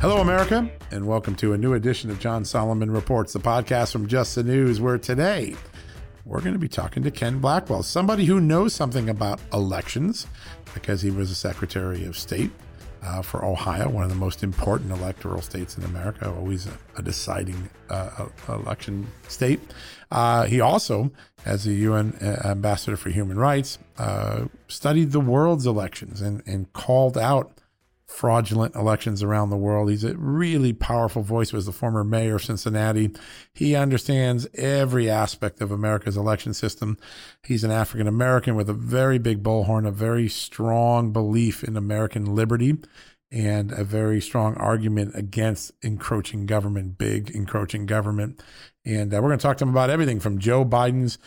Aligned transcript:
Hello, 0.00 0.18
America, 0.18 0.70
and 0.92 1.08
welcome 1.08 1.34
to 1.34 1.54
a 1.54 1.58
new 1.58 1.74
edition 1.74 2.08
of 2.08 2.20
John 2.20 2.44
Solomon 2.44 2.88
Reports, 2.88 3.32
the 3.32 3.40
podcast 3.40 3.90
from 3.90 4.06
Just 4.06 4.36
the 4.36 4.44
News, 4.44 4.80
where 4.80 4.96
today 4.96 5.56
we're 6.24 6.38
going 6.38 6.52
to 6.52 6.58
be 6.58 6.68
talking 6.68 7.02
to 7.02 7.10
Ken 7.10 7.40
Blackwell, 7.40 7.82
somebody 7.82 8.24
who 8.24 8.40
knows 8.40 8.72
something 8.72 9.08
about 9.08 9.40
elections 9.52 10.28
because 10.72 11.02
he 11.02 11.10
was 11.10 11.32
a 11.32 11.34
Secretary 11.34 12.04
of 12.04 12.16
State 12.16 12.52
uh, 13.02 13.22
for 13.22 13.44
Ohio, 13.44 13.88
one 13.88 14.04
of 14.04 14.08
the 14.08 14.14
most 14.14 14.44
important 14.44 14.92
electoral 14.92 15.42
states 15.42 15.76
in 15.76 15.82
America, 15.82 16.32
always 16.32 16.68
a, 16.68 16.78
a 16.96 17.02
deciding 17.02 17.68
uh, 17.90 18.26
election 18.48 19.04
state. 19.26 19.58
Uh, 20.12 20.44
he 20.44 20.60
also, 20.60 21.10
as 21.44 21.66
a 21.66 21.72
UN 21.72 22.12
uh, 22.22 22.48
ambassador 22.48 22.96
for 22.96 23.10
human 23.10 23.36
rights, 23.36 23.80
uh, 23.98 24.44
studied 24.68 25.10
the 25.10 25.18
world's 25.18 25.66
elections 25.66 26.20
and, 26.20 26.40
and 26.46 26.72
called 26.72 27.18
out 27.18 27.57
fraudulent 28.08 28.74
elections 28.74 29.22
around 29.22 29.50
the 29.50 29.56
world. 29.56 29.90
He's 29.90 30.02
a 30.02 30.16
really 30.16 30.72
powerful 30.72 31.22
voice, 31.22 31.52
was 31.52 31.66
the 31.66 31.72
former 31.72 32.02
mayor 32.02 32.36
of 32.36 32.44
Cincinnati. 32.44 33.10
He 33.52 33.76
understands 33.76 34.48
every 34.54 35.10
aspect 35.10 35.60
of 35.60 35.70
America's 35.70 36.16
election 36.16 36.54
system. 36.54 36.96
He's 37.46 37.64
an 37.64 37.70
African 37.70 38.08
American 38.08 38.56
with 38.56 38.70
a 38.70 38.74
very 38.74 39.18
big 39.18 39.42
bullhorn, 39.42 39.86
a 39.86 39.92
very 39.92 40.28
strong 40.28 41.12
belief 41.12 41.62
in 41.62 41.76
American 41.76 42.34
liberty 42.34 42.78
and 43.30 43.72
a 43.72 43.84
very 43.84 44.20
strong 44.20 44.56
argument 44.56 45.14
against 45.14 45.72
encroaching 45.82 46.46
government, 46.46 46.96
big 46.96 47.30
encroaching 47.30 47.84
government. 47.84 48.42
And 48.86 49.12
uh, 49.12 49.18
we're 49.18 49.28
going 49.28 49.38
to 49.38 49.42
talk 49.42 49.58
to 49.58 49.64
him 49.64 49.70
about 49.70 49.90
everything 49.90 50.18
from 50.18 50.38
Joe 50.38 50.64
Biden's 50.64 51.18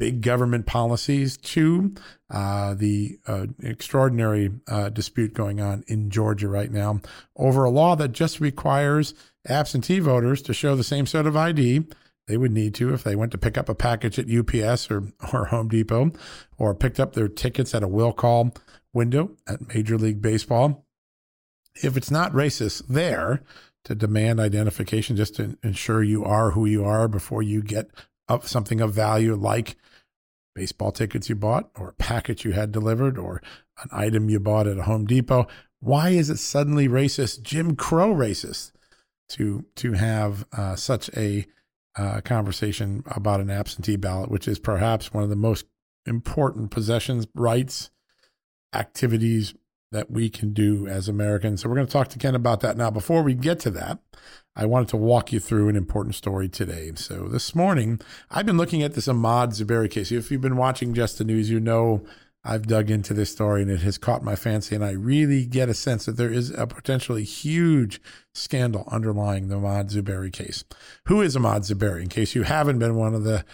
big 0.00 0.22
government 0.22 0.64
policies 0.64 1.36
to 1.36 1.94
uh, 2.30 2.72
the 2.72 3.18
uh, 3.26 3.46
extraordinary 3.62 4.50
uh, 4.66 4.88
dispute 4.88 5.34
going 5.34 5.60
on 5.60 5.84
in 5.88 6.08
Georgia 6.08 6.48
right 6.48 6.72
now 6.72 6.98
over 7.36 7.64
a 7.64 7.70
law 7.70 7.94
that 7.94 8.10
just 8.12 8.40
requires 8.40 9.12
absentee 9.46 9.98
voters 9.98 10.40
to 10.40 10.54
show 10.54 10.74
the 10.74 10.82
same 10.82 11.04
sort 11.04 11.26
of 11.26 11.36
ID 11.36 11.84
they 12.26 12.38
would 12.38 12.50
need 12.50 12.74
to 12.74 12.94
if 12.94 13.04
they 13.04 13.14
went 13.14 13.30
to 13.30 13.38
pick 13.38 13.58
up 13.58 13.68
a 13.68 13.74
package 13.74 14.18
at 14.18 14.30
UPS 14.30 14.90
or, 14.90 15.12
or 15.34 15.44
Home 15.46 15.68
Depot 15.68 16.12
or 16.56 16.74
picked 16.74 16.98
up 16.98 17.12
their 17.12 17.28
tickets 17.28 17.74
at 17.74 17.82
a 17.82 17.88
will 17.88 18.14
call 18.14 18.54
window 18.94 19.32
at 19.46 19.68
Major 19.74 19.98
League 19.98 20.22
Baseball. 20.22 20.86
If 21.82 21.98
it's 21.98 22.10
not 22.10 22.32
racist 22.32 22.86
there, 22.88 23.42
to 23.84 23.94
demand 23.94 24.40
identification 24.40 25.16
just 25.16 25.36
to 25.36 25.56
ensure 25.62 26.02
you 26.02 26.22
are 26.22 26.50
who 26.50 26.66
you 26.66 26.84
are 26.84 27.08
before 27.08 27.42
you 27.42 27.62
get 27.62 27.90
something 28.42 28.80
of 28.80 28.92
value 28.92 29.34
like 29.34 29.76
baseball 30.60 30.92
tickets 30.92 31.30
you 31.30 31.34
bought 31.34 31.70
or 31.78 31.88
a 31.88 31.94
package 31.94 32.44
you 32.44 32.52
had 32.52 32.70
delivered 32.70 33.16
or 33.16 33.40
an 33.82 33.88
item 33.92 34.28
you 34.28 34.38
bought 34.38 34.66
at 34.66 34.76
a 34.76 34.82
Home 34.82 35.06
Depot. 35.06 35.46
Why 35.80 36.10
is 36.10 36.28
it 36.28 36.36
suddenly 36.36 36.86
racist, 36.86 37.40
Jim 37.40 37.76
Crow 37.76 38.12
racist, 38.12 38.72
to 39.30 39.64
to 39.76 39.92
have 39.94 40.44
uh, 40.52 40.76
such 40.76 41.08
a 41.16 41.46
uh, 41.96 42.20
conversation 42.20 43.02
about 43.06 43.40
an 43.40 43.48
absentee 43.48 43.96
ballot, 43.96 44.30
which 44.30 44.46
is 44.46 44.58
perhaps 44.58 45.14
one 45.14 45.24
of 45.24 45.30
the 45.30 45.36
most 45.36 45.64
important 46.04 46.70
possessions, 46.70 47.26
rights, 47.34 47.90
activities 48.74 49.54
that 49.92 50.10
we 50.10 50.30
can 50.30 50.52
do 50.52 50.86
as 50.86 51.08
Americans. 51.08 51.62
So 51.62 51.68
we're 51.68 51.74
going 51.74 51.86
to 51.86 51.92
talk 51.92 52.08
to 52.08 52.18
Ken 52.18 52.34
about 52.34 52.60
that 52.60 52.76
now. 52.76 52.90
Before 52.90 53.22
we 53.22 53.34
get 53.34 53.58
to 53.60 53.70
that, 53.72 53.98
I 54.54 54.66
wanted 54.66 54.88
to 54.88 54.96
walk 54.96 55.32
you 55.32 55.40
through 55.40 55.68
an 55.68 55.76
important 55.76 56.14
story 56.14 56.48
today. 56.48 56.92
So 56.94 57.28
this 57.28 57.54
morning, 57.54 58.00
I've 58.30 58.46
been 58.46 58.56
looking 58.56 58.82
at 58.82 58.94
this 58.94 59.08
Ahmad 59.08 59.50
Zuberi 59.50 59.90
case. 59.90 60.12
If 60.12 60.30
you've 60.30 60.40
been 60.40 60.56
watching 60.56 60.94
Just 60.94 61.18
the 61.18 61.24
News, 61.24 61.50
you 61.50 61.60
know 61.60 62.04
I've 62.44 62.66
dug 62.66 62.90
into 62.90 63.12
this 63.14 63.30
story 63.30 63.62
and 63.62 63.70
it 63.70 63.80
has 63.80 63.98
caught 63.98 64.22
my 64.22 64.36
fancy. 64.36 64.74
And 64.74 64.84
I 64.84 64.92
really 64.92 65.44
get 65.44 65.68
a 65.68 65.74
sense 65.74 66.06
that 66.06 66.16
there 66.16 66.32
is 66.32 66.50
a 66.50 66.66
potentially 66.66 67.24
huge 67.24 68.00
scandal 68.34 68.88
underlying 68.90 69.48
the 69.48 69.56
Ahmad 69.56 69.88
Zuberi 69.88 70.32
case. 70.32 70.64
Who 71.06 71.20
is 71.20 71.36
Ahmad 71.36 71.62
Zuberi? 71.62 72.02
In 72.02 72.08
case 72.08 72.34
you 72.34 72.44
haven't 72.44 72.78
been 72.78 72.94
one 72.94 73.14
of 73.14 73.24
the 73.24 73.44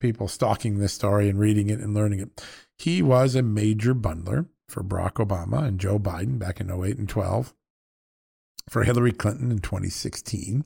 people 0.00 0.28
stalking 0.28 0.78
this 0.78 0.92
story 0.92 1.28
and 1.28 1.38
reading 1.38 1.70
it 1.70 1.80
and 1.80 1.94
learning 1.94 2.20
it, 2.20 2.44
he 2.76 3.00
was 3.00 3.34
a 3.34 3.42
major 3.42 3.94
bundler 3.94 4.46
for 4.68 4.82
Barack 4.82 5.14
Obama 5.14 5.64
and 5.64 5.80
Joe 5.80 5.98
Biden 5.98 6.38
back 6.38 6.60
in 6.60 6.70
08 6.70 6.98
and 6.98 7.08
12, 7.08 7.54
for 8.68 8.84
Hillary 8.84 9.12
Clinton 9.12 9.50
in 9.50 9.58
2016. 9.58 10.64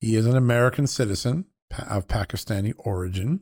He 0.00 0.16
is 0.16 0.26
an 0.26 0.36
American 0.36 0.86
citizen 0.86 1.46
of 1.88 2.06
Pakistani 2.08 2.72
origin, 2.78 3.40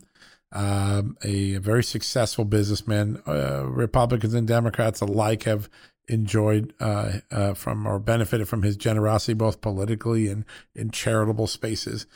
um, 0.53 1.17
a, 1.23 1.57
very 1.57 1.85
successful 1.85 2.45
businessman. 2.45 3.23
Uh, 3.27 3.65
Republicans 3.67 4.35
and 4.35 4.47
Democrats 4.47 5.01
alike 5.01 5.45
have 5.45 5.69
enjoyed 6.09 6.73
uh, 6.81 7.19
uh, 7.31 7.55
from 7.55 7.87
or 7.87 7.99
benefited 7.99 8.49
from 8.49 8.63
his 8.63 8.77
generosity, 8.77 9.35
both 9.35 9.61
politically 9.61 10.29
and 10.29 10.45
in 10.75 10.91
charitable 10.91 11.47
spaces. 11.47 12.07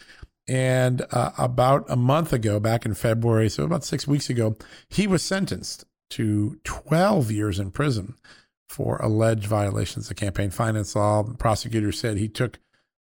And 0.49 1.03
uh, 1.13 1.31
about 1.39 1.85
a 1.89 1.97
month 1.97 2.33
ago, 2.33 2.59
back 2.59 2.85
in 2.85 2.95
February, 2.95 3.49
so 3.49 3.65
about 3.65 3.85
six 3.85 4.07
weeks 4.07 4.29
ago, 4.29 4.57
he 4.89 5.07
was 5.07 5.23
sentenced 5.23 5.85
to 6.13 6.59
12 6.65 7.31
years 7.31 7.59
in 7.59 7.71
prison 7.71 8.15
for 8.69 8.97
alleged 8.97 9.47
violations 9.47 10.11
of 10.11 10.17
campaign 10.17 10.51
finance 10.51 10.97
law. 10.97 11.23
The 11.23 11.35
prosecutor 11.35 11.93
said 11.93 12.17
he 12.17 12.29
took 12.29 12.59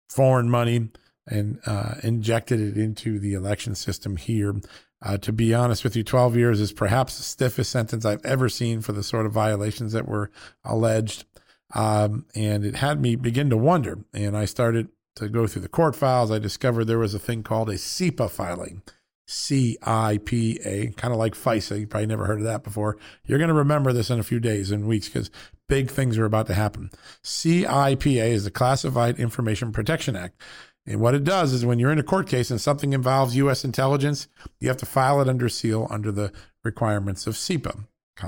foreign 0.09 0.49
money 0.49 0.89
and 1.27 1.59
uh, 1.65 1.95
injected 2.03 2.59
it 2.59 2.77
into 2.77 3.19
the 3.19 3.33
election 3.33 3.75
system 3.75 4.17
here. 4.17 4.55
Uh, 5.01 5.17
to 5.17 5.33
be 5.33 5.53
honest 5.53 5.83
with 5.83 5.95
you, 5.95 6.03
12 6.03 6.35
years 6.37 6.59
is 6.61 6.71
perhaps 6.71 7.17
the 7.17 7.23
stiffest 7.23 7.71
sentence 7.71 8.05
I've 8.05 8.25
ever 8.25 8.47
seen 8.47 8.81
for 8.81 8.93
the 8.93 9.03
sort 9.03 9.25
of 9.25 9.33
violations 9.33 9.93
that 9.93 10.07
were 10.07 10.31
alleged. 10.63 11.25
Um, 11.73 12.25
and 12.35 12.63
it 12.63 12.75
had 12.75 13.01
me 13.01 13.15
begin 13.15 13.49
to 13.49 13.57
wonder. 13.57 13.99
And 14.13 14.37
I 14.37 14.45
started 14.45 14.89
to 15.15 15.27
go 15.27 15.47
through 15.47 15.61
the 15.61 15.69
court 15.69 15.95
files. 15.95 16.31
I 16.31 16.39
discovered 16.39 16.85
there 16.85 16.99
was 16.99 17.13
a 17.13 17.19
thing 17.19 17.43
called 17.43 17.69
a 17.69 17.75
CIPA 17.75 18.29
filing. 18.29 18.81
C 19.25 19.77
I 19.81 20.19
P 20.23 20.59
A, 20.65 20.87
kind 20.91 21.13
of 21.13 21.19
like 21.19 21.33
FISA. 21.33 21.79
You 21.79 21.87
probably 21.87 22.07
never 22.07 22.25
heard 22.25 22.39
of 22.39 22.45
that 22.45 22.63
before. 22.63 22.97
You're 23.25 23.37
going 23.37 23.49
to 23.49 23.53
remember 23.53 23.93
this 23.93 24.09
in 24.09 24.19
a 24.19 24.23
few 24.23 24.39
days 24.39 24.71
and 24.71 24.87
weeks 24.87 25.07
because 25.07 25.29
big 25.69 25.89
things 25.89 26.17
are 26.17 26.25
about 26.25 26.47
to 26.47 26.53
happen. 26.53 26.91
CIPA 27.23 28.27
is 28.27 28.43
the 28.43 28.51
Classified 28.51 29.19
Information 29.19 29.71
Protection 29.71 30.15
Act. 30.15 30.41
And 30.85 30.99
what 30.99 31.15
it 31.15 31.23
does 31.23 31.53
is 31.53 31.65
when 31.65 31.79
you're 31.79 31.91
in 31.91 31.99
a 31.99 32.03
court 32.03 32.27
case 32.27 32.51
and 32.51 32.59
something 32.59 32.91
involves 32.91 33.37
U.S. 33.37 33.63
intelligence, 33.63 34.27
you 34.59 34.67
have 34.67 34.77
to 34.77 34.85
file 34.85 35.21
it 35.21 35.29
under 35.29 35.47
seal 35.47 35.87
under 35.89 36.11
the 36.11 36.33
requirements 36.63 37.25
of 37.25 37.35
CIPA, 37.35 37.85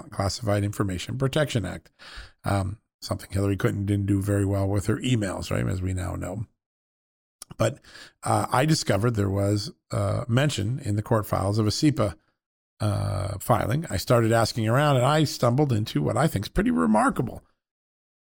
Classified 0.10 0.64
Information 0.64 1.18
Protection 1.18 1.66
Act. 1.66 1.92
Um, 2.46 2.78
something 3.02 3.30
Hillary 3.30 3.58
Clinton 3.58 3.86
didn't 3.86 4.06
do 4.06 4.22
very 4.22 4.46
well 4.46 4.68
with 4.68 4.86
her 4.86 4.98
emails, 4.98 5.52
right? 5.52 5.68
As 5.68 5.82
we 5.82 5.94
now 5.94 6.16
know. 6.16 6.46
But 7.58 7.80
uh, 8.24 8.48
I 8.52 8.66
discovered 8.66 9.12
there 9.12 9.30
was 9.30 9.72
uh, 9.92 10.26
mention 10.28 10.80
in 10.80 10.96
the 10.96 11.02
court 11.02 11.26
files 11.26 11.58
of 11.58 11.68
a 11.68 11.72
CIPA 11.72 12.16
uh, 12.80 13.38
filing. 13.40 13.86
I 13.90 13.98
started 13.98 14.32
asking 14.32 14.68
around 14.68 14.98
and 14.98 15.06
I 15.06 15.24
stumbled 15.24 15.72
into 15.72 16.02
what 16.02 16.18
I 16.18 16.28
think 16.28 16.46
is 16.46 16.50
pretty 16.50 16.72
remarkable. 16.72 17.44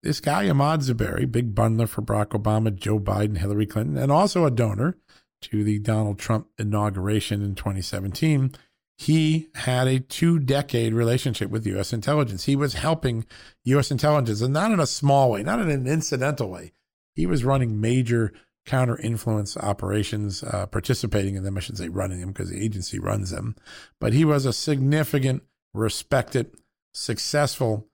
This 0.04 0.20
guy, 0.20 0.46
Ahmaud 0.46 0.84
Zuberi, 0.84 1.30
big 1.30 1.56
bundler 1.56 1.90
for 1.90 2.02
Barack 2.02 2.28
Obama, 2.28 2.74
Joe 2.74 3.00
Biden, 3.00 3.40
Hillary 3.40 3.66
Clinton, 3.66 3.98
and 3.98 4.12
also 4.12 4.46
a 4.46 4.52
donor 4.52 4.96
to 5.42 5.64
the 5.64 5.80
Donald 5.80 6.20
Trump 6.20 6.48
inauguration 6.58 7.42
in 7.42 7.56
2017, 7.56 8.54
he 8.98 9.48
had 9.56 9.88
a 9.88 10.00
two 10.00 10.40
decade 10.40 10.94
relationship 10.94 11.52
with 11.52 11.68
U.S. 11.68 11.94
intelligence. 11.94 12.46
He 12.46 12.56
was 12.56 12.74
helping 12.74 13.26
U.S. 13.66 13.92
intelligence, 13.92 14.42
and 14.42 14.54
not 14.54 14.72
in 14.72 14.80
a 14.80 14.88
small 14.88 15.32
way, 15.32 15.44
not 15.44 15.60
in 15.60 15.70
an 15.70 15.88
incidental 15.88 16.50
way. 16.50 16.72
He 17.14 17.26
was 17.26 17.44
running 17.44 17.80
major 17.80 18.34
counter 18.68 19.00
influence 19.00 19.58
operations, 19.58 20.44
uh, 20.44 20.68
participating 20.68 21.36
in 21.36 21.44
them. 21.44 21.58
I 21.58 21.62
should 21.62 21.78
say 21.78 21.90
running 21.90 22.20
them 22.20 22.32
because 22.32 22.52
the 22.52 22.64
agency 22.64 23.00
runs 23.00 23.32
them. 23.32 23.56
But 24.00 24.14
he 24.14 24.24
was 24.24 24.46
a 24.46 24.54
significant, 24.54 25.42
respected, 25.74 26.56
successful 26.94 27.88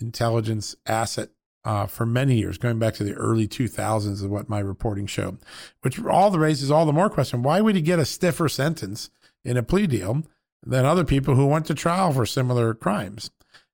intelligence 0.00 0.74
asset 0.86 1.30
uh, 1.64 1.86
for 1.86 2.06
many 2.06 2.36
years, 2.36 2.58
going 2.58 2.78
back 2.78 2.94
to 2.94 3.04
the 3.04 3.14
early 3.14 3.48
2000s, 3.48 4.06
is 4.06 4.26
what 4.26 4.48
my 4.48 4.60
reporting 4.60 5.06
showed, 5.06 5.38
which 5.80 6.02
all 6.04 6.30
the 6.30 6.38
raises 6.38 6.70
all 6.70 6.86
the 6.86 6.92
more 6.92 7.10
question 7.10 7.42
why 7.42 7.60
would 7.60 7.74
he 7.74 7.82
get 7.82 7.98
a 7.98 8.04
stiffer 8.04 8.48
sentence 8.48 9.10
in 9.44 9.56
a 9.56 9.64
plea 9.64 9.86
deal 9.86 10.22
than 10.64 10.84
other 10.84 11.04
people 11.04 11.34
who 11.34 11.46
went 11.46 11.66
to 11.66 11.74
trial 11.74 12.12
for 12.12 12.24
similar 12.24 12.72
crimes? 12.72 13.30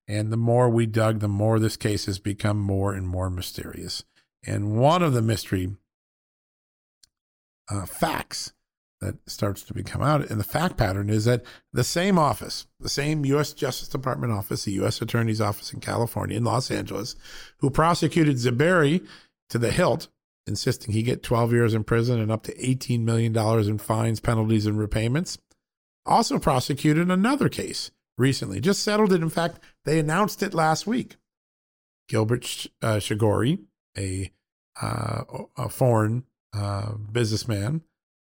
And 0.09 0.33
the 0.33 0.39
more 0.39 0.71
we 0.71 0.87
dug, 0.87 1.21
the 1.21 1.29
more 1.29 1.59
this 1.59 1.77
case 1.77 2.07
has 2.07 2.19
become 2.19 2.59
more 2.59 2.95
and 2.95 3.07
more 3.07 3.29
mysterious. 3.29 4.05
And 4.45 4.79
one 4.79 5.03
of 5.03 5.13
the 5.13 5.23
mystery 5.23 5.77
uh, 7.71 7.87
facts 7.87 8.53
that 9.03 9.17
starts 9.29 9.63
to 9.63 9.75
become 9.75 10.01
out. 10.01 10.31
And 10.31 10.39
the 10.39 10.45
fact 10.45 10.77
pattern 10.77 11.11
is 11.11 11.25
that 11.25 11.43
the 11.73 11.85
same 11.85 12.19
office, 12.19 12.67
the 12.79 12.89
same 12.89 13.27
U.S. 13.27 13.53
Justice 13.53 13.89
Department 13.89 14.33
office, 14.33 14.65
the 14.65 14.73
U.S. 14.73 15.03
Attorney's 15.03 15.41
Office 15.41 15.73
in 15.73 15.81
California, 15.81 16.37
in 16.37 16.45
Los 16.45 16.71
Angeles, 16.71 17.17
who 17.59 17.69
prosecuted 17.69 18.37
Zuberi 18.37 19.05
to 19.51 19.59
the 19.59 19.73
hilt, 19.73 20.09
insisting 20.47 20.93
he 20.93 21.03
get 21.03 21.23
12 21.23 21.53
years 21.53 21.75
in 21.75 21.83
prison 21.83 22.21
and 22.21 22.31
up 22.31 22.45
to 22.45 22.55
$18 22.55 23.01
million 23.01 23.37
in 23.37 23.79
fines, 23.79 24.21
penalties, 24.21 24.67
and 24.67 24.79
repayments, 24.79 25.37
also 26.07 26.39
prosecuted 26.39 27.11
another 27.11 27.49
case 27.49 27.91
recently, 28.17 28.61
just 28.61 28.83
settled 28.83 29.13
it. 29.13 29.21
In 29.21 29.31
fact, 29.31 29.59
they 29.85 29.99
announced 29.99 30.43
it 30.43 30.55
last 30.55 30.87
week. 30.87 31.17
Gilbert 32.09 32.67
uh, 32.81 32.97
Chagoury, 32.97 33.59
a, 33.99 34.31
uh, 34.81 35.23
a 35.57 35.69
foreign 35.69 36.25
uh, 36.55 36.93
businessman 36.95 37.83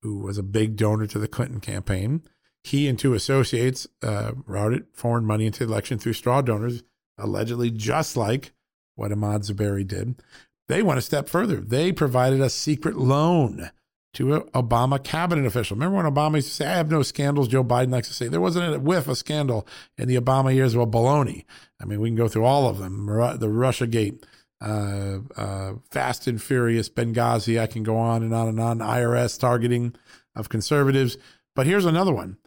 who 0.03 0.19
was 0.19 0.39
a 0.39 0.43
big 0.43 0.77
donor 0.77 1.07
to 1.07 1.19
the 1.19 1.29
Clinton 1.29 1.61
campaign. 1.61 2.23
He 2.63 2.89
and 2.89 2.99
two 2.99 3.15
associates 3.15 3.87
uh, 4.03 4.33
routed 4.47 4.87
foreign 4.93 5.25
money 5.25 5.47
into 5.47 5.65
the 5.65 5.73
election 5.73 5.99
through 5.99 6.13
straw 6.15 6.43
donors, 6.43 6.83
allegedly 7.19 7.71
just 7.71 8.17
like 8.17 8.53
what 8.97 9.13
Ahmad 9.13 9.43
Zuberi 9.43 9.87
did. 9.87 10.23
They 10.69 10.83
went 10.83 10.99
a 10.99 11.03
step 11.03 11.29
further. 11.29 11.57
They 11.57 11.93
provided 11.93 12.41
a 12.41 12.51
secret 12.51 12.97
loan 12.97 13.71
to 14.15 14.35
an 14.35 14.41
Obama 14.55 15.03
cabinet 15.03 15.47
official. 15.47 15.77
Remember 15.77 15.97
when 15.97 16.13
Obama 16.13 16.37
used 16.37 16.49
to 16.49 16.55
say, 16.55 16.67
I 16.67 16.77
have 16.77 16.91
no 16.91 17.03
scandals? 17.03 17.49
Joe 17.49 17.65
Biden 17.65 17.93
likes 17.93 18.09
to 18.09 18.15
say, 18.15 18.29
there 18.29 18.41
wasn't 18.41 18.75
a 18.75 18.79
whiff 18.81 19.09
of 19.09 19.17
scandal 19.19 19.67
in 19.97 20.09
the 20.09 20.17
Obama 20.17 20.55
years. 20.55 20.77
Well, 20.77 20.87
baloney. 20.87 21.45
I 21.81 21.85
mean, 21.85 22.01
we 22.01 22.09
can 22.09 22.17
go 22.17 22.29
through 22.29 22.45
all 22.45 22.69
of 22.69 22.79
them. 22.79 23.07
The 23.39 23.49
Russia 23.49 23.87
Gate, 23.87 24.27
uh, 24.61 25.19
uh, 25.37 25.73
Fast 25.91 26.27
and 26.27 26.41
Furious, 26.41 26.89
Benghazi. 26.89 27.61
I 27.61 27.67
can 27.67 27.83
go 27.83 27.97
on 27.97 28.23
and 28.23 28.35
on 28.35 28.49
and 28.49 28.61
on. 28.61 28.79
IRS 28.79 29.39
targeting 29.39 29.95
of 30.35 30.49
conservatives. 30.49 31.17
But 31.55 31.67
here's 31.67 31.85
another 31.85 32.13
one 32.13 32.39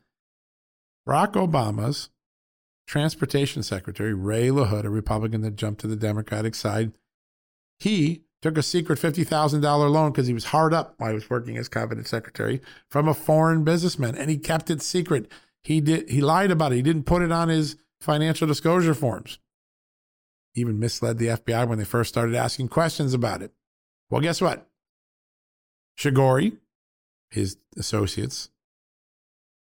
Barack 1.07 1.33
Obama's 1.33 2.10
transportation 2.88 3.63
secretary, 3.63 4.13
Ray 4.13 4.50
LaHood, 4.50 4.83
a 4.83 4.89
Republican 4.89 5.42
that 5.42 5.56
jumped 5.56 5.81
to 5.81 5.88
the 5.88 5.95
Democratic 5.95 6.56
side, 6.56 6.92
he 7.80 8.24
took 8.42 8.57
a 8.57 8.63
secret 8.63 9.00
$50,000 9.00 9.63
loan 9.92 10.12
because 10.12 10.27
he 10.27 10.33
was 10.33 10.45
hard 10.45 10.74
up 10.74 10.95
while 10.98 11.10
he 11.10 11.15
was 11.15 11.30
working 11.30 11.57
as 11.57 11.69
cabinet 11.69 12.07
secretary 12.07 12.62
from 12.89 13.07
a 13.07 13.13
foreign 13.13 13.63
businessman 13.63 14.15
and 14.15 14.30
he 14.30 14.38
kept 14.38 14.69
it 14.69 14.81
secret. 14.81 15.31
He 15.62 15.80
did 15.80 16.10
he 16.10 16.19
lied 16.19 16.51
about 16.51 16.74
it. 16.74 16.75
He 16.75 16.81
didn't 16.81 17.06
put 17.06 17.21
it 17.21 17.31
on 17.31 17.48
his 17.48 17.77
financial 18.01 18.45
disclosure 18.45 18.94
forms 18.94 19.39
even 20.55 20.79
misled 20.79 21.17
the 21.17 21.27
FBI 21.27 21.67
when 21.67 21.77
they 21.77 21.85
first 21.85 22.09
started 22.09 22.35
asking 22.35 22.67
questions 22.67 23.13
about 23.13 23.41
it. 23.41 23.51
Well, 24.09 24.21
guess 24.21 24.41
what? 24.41 24.67
Chagoury, 25.97 26.57
his 27.29 27.57
associates, 27.77 28.50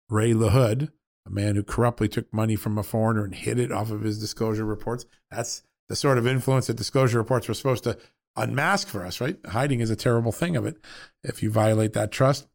Ray 0.09 0.33
LaHood, 0.33 0.91
a 1.25 1.29
man 1.29 1.55
who 1.55 1.63
corruptly 1.63 2.07
took 2.07 2.33
money 2.33 2.55
from 2.55 2.77
a 2.77 2.83
foreigner 2.83 3.23
and 3.23 3.35
hid 3.35 3.59
it 3.59 3.71
off 3.71 3.91
of 3.91 4.01
his 4.01 4.19
disclosure 4.19 4.65
reports. 4.65 5.05
That's 5.29 5.63
the 5.87 5.95
sort 5.95 6.17
of 6.17 6.27
influence 6.27 6.67
that 6.67 6.77
disclosure 6.77 7.17
reports 7.17 7.47
were 7.47 7.53
supposed 7.53 7.83
to 7.83 7.97
unmask 8.35 8.87
for 8.87 9.05
us, 9.05 9.21
right? 9.21 9.37
Hiding 9.45 9.79
is 9.79 9.89
a 9.89 9.95
terrible 9.95 10.31
thing 10.31 10.55
of 10.55 10.65
it 10.65 10.77
if 11.23 11.43
you 11.43 11.51
violate 11.51 11.93
that 11.93 12.11
trust. 12.11 12.47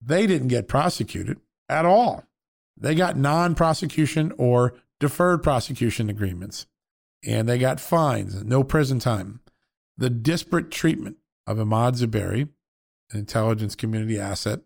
They 0.00 0.26
didn't 0.26 0.48
get 0.48 0.68
prosecuted 0.68 1.40
at 1.68 1.84
all. 1.84 2.24
They 2.76 2.94
got 2.94 3.16
non 3.16 3.54
prosecution 3.54 4.32
or 4.36 4.74
deferred 5.00 5.42
prosecution 5.42 6.08
agreements 6.10 6.66
and 7.24 7.48
they 7.48 7.58
got 7.58 7.80
fines, 7.80 8.42
no 8.44 8.64
prison 8.64 8.98
time. 8.98 9.40
The 9.96 10.10
disparate 10.10 10.70
treatment 10.70 11.16
of 11.46 11.58
Ahmad 11.58 11.94
Zuberi, 11.94 12.48
an 13.10 13.18
intelligence 13.18 13.74
community 13.74 14.18
asset, 14.18 14.60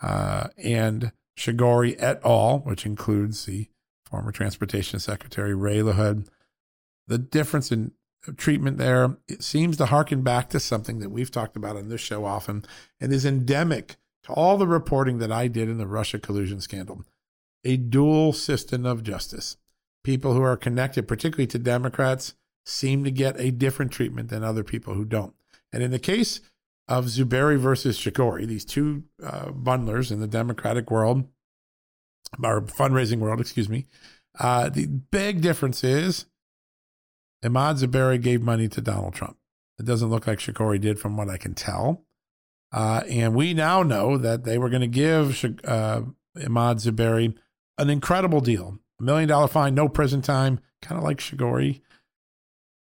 uh, 0.00 0.48
and 0.56 1.12
Chagoury 1.38 1.96
et 1.98 2.20
al., 2.24 2.60
which 2.60 2.86
includes 2.86 3.44
the 3.46 3.68
former 4.06 4.32
Transportation 4.32 4.98
Secretary 5.00 5.54
Ray 5.54 5.78
LaHood. 5.78 6.28
The 7.06 7.18
difference 7.18 7.72
in 7.72 7.92
treatment 8.36 8.78
there 8.78 9.18
it 9.28 9.42
seems 9.42 9.76
to 9.76 9.86
harken 9.86 10.22
back 10.22 10.48
to 10.50 10.60
something 10.60 10.98
that 11.00 11.10
we've 11.10 11.30
talked 11.30 11.56
about 11.56 11.76
on 11.76 11.88
this 11.88 12.00
show 12.00 12.24
often 12.24 12.64
and 13.00 13.12
is 13.12 13.26
endemic 13.26 13.96
to 14.22 14.32
all 14.32 14.56
the 14.56 14.66
reporting 14.66 15.18
that 15.18 15.30
I 15.30 15.48
did 15.48 15.68
in 15.68 15.76
the 15.76 15.86
Russia 15.86 16.18
collusion 16.18 16.60
scandal 16.60 17.04
a 17.64 17.76
dual 17.76 18.32
system 18.32 18.86
of 18.86 19.02
justice 19.02 19.56
people 20.04 20.34
who 20.34 20.42
are 20.42 20.56
connected, 20.56 21.08
particularly 21.08 21.48
to 21.48 21.58
Democrats, 21.58 22.34
seem 22.64 23.02
to 23.04 23.10
get 23.10 23.38
a 23.40 23.50
different 23.50 23.90
treatment 23.90 24.28
than 24.28 24.44
other 24.44 24.62
people 24.62 24.94
who 24.94 25.04
don't. 25.04 25.34
And 25.72 25.82
in 25.82 25.90
the 25.90 25.98
case 25.98 26.40
of 26.86 27.06
Zuberi 27.06 27.58
versus 27.58 27.98
Chagoury, 27.98 28.46
these 28.46 28.64
two 28.64 29.04
uh, 29.22 29.46
bundlers 29.46 30.12
in 30.12 30.20
the 30.20 30.26
Democratic 30.26 30.90
world, 30.90 31.24
or 32.42 32.62
fundraising 32.62 33.18
world, 33.18 33.40
excuse 33.40 33.68
me, 33.68 33.86
uh, 34.38 34.68
the 34.68 34.86
big 34.86 35.40
difference 35.40 35.82
is 35.82 36.26
Ahmad 37.44 37.76
Zuberi 37.76 38.20
gave 38.20 38.42
money 38.42 38.68
to 38.68 38.80
Donald 38.80 39.14
Trump. 39.14 39.36
It 39.78 39.86
doesn't 39.86 40.10
look 40.10 40.26
like 40.26 40.38
Chagoury 40.38 40.80
did, 40.80 40.98
from 40.98 41.16
what 41.16 41.28
I 41.28 41.36
can 41.36 41.54
tell. 41.54 42.04
Uh, 42.72 43.02
and 43.08 43.34
we 43.34 43.54
now 43.54 43.82
know 43.82 44.18
that 44.18 44.44
they 44.44 44.58
were 44.58 44.68
going 44.68 44.80
to 44.80 44.86
give 44.86 45.44
uh, 45.64 46.02
Ahmad 46.44 46.78
Zuberi 46.78 47.36
an 47.78 47.90
incredible 47.90 48.40
deal 48.40 48.78
million 49.00 49.28
dollar 49.28 49.48
fine, 49.48 49.74
no 49.74 49.88
prison 49.88 50.22
time, 50.22 50.60
kind 50.82 50.98
of 50.98 51.04
like 51.04 51.18
Chagoury. 51.18 51.80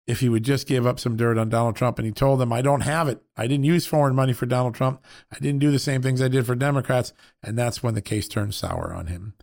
If 0.06 0.22
he 0.22 0.30
would 0.30 0.44
just 0.44 0.68
give 0.68 0.88
up 0.88 1.02
some 1.02 1.18
dirt 1.18 1.38
on 1.38 1.50
Donald 1.50 1.76
Trump, 1.76 2.00
and 2.00 2.06
he 2.06 2.14
told 2.14 2.40
them, 2.40 2.54
I 2.54 2.62
don't 2.62 2.82
have 2.82 3.10
it. 3.10 3.22
I 3.36 3.46
didn't 3.46 3.66
use 3.66 3.86
foreign 3.86 4.16
money 4.16 4.32
for 4.32 4.46
Donald 4.46 4.74
Trump. 4.74 5.04
I 5.34 5.38
didn't 5.40 5.60
do 5.60 5.70
the 5.70 5.80
same 5.80 6.02
things 6.02 6.22
I 6.22 6.30
did 6.30 6.46
for 6.46 6.56
Democrats. 6.56 7.12
And 7.44 7.58
that's 7.58 7.84
when 7.84 7.94
the 7.94 8.02
case 8.02 8.30
turned 8.30 8.56
sour 8.56 8.94
on 8.94 9.08
him. 9.08 9.34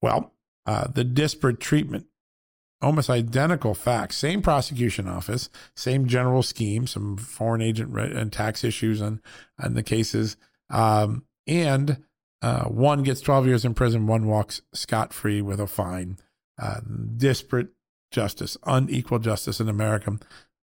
Well, 0.00 0.32
uh, 0.64 0.86
the 0.88 1.04
disparate 1.04 1.60
treatment, 1.60 2.06
almost 2.80 3.10
identical 3.10 3.74
facts, 3.74 4.16
same 4.16 4.40
prosecution 4.40 5.06
office, 5.06 5.50
same 5.74 6.06
general 6.06 6.42
scheme, 6.42 6.86
some 6.86 7.18
foreign 7.18 7.60
agent 7.60 7.94
and 7.94 8.32
tax 8.32 8.64
issues 8.64 9.02
on, 9.02 9.20
on 9.62 9.74
the 9.74 9.82
cases. 9.82 10.38
Um, 10.70 11.26
and 11.46 12.02
uh, 12.46 12.62
one 12.68 13.02
gets 13.02 13.20
12 13.20 13.48
years 13.48 13.64
in 13.64 13.74
prison, 13.74 14.06
one 14.06 14.28
walks 14.28 14.62
scot 14.72 15.12
free 15.12 15.42
with 15.42 15.58
a 15.58 15.66
fine. 15.66 16.16
Uh, 16.56 16.78
disparate 17.16 17.70
justice, 18.12 18.56
unequal 18.64 19.18
justice 19.18 19.58
in 19.58 19.68
America. 19.68 20.16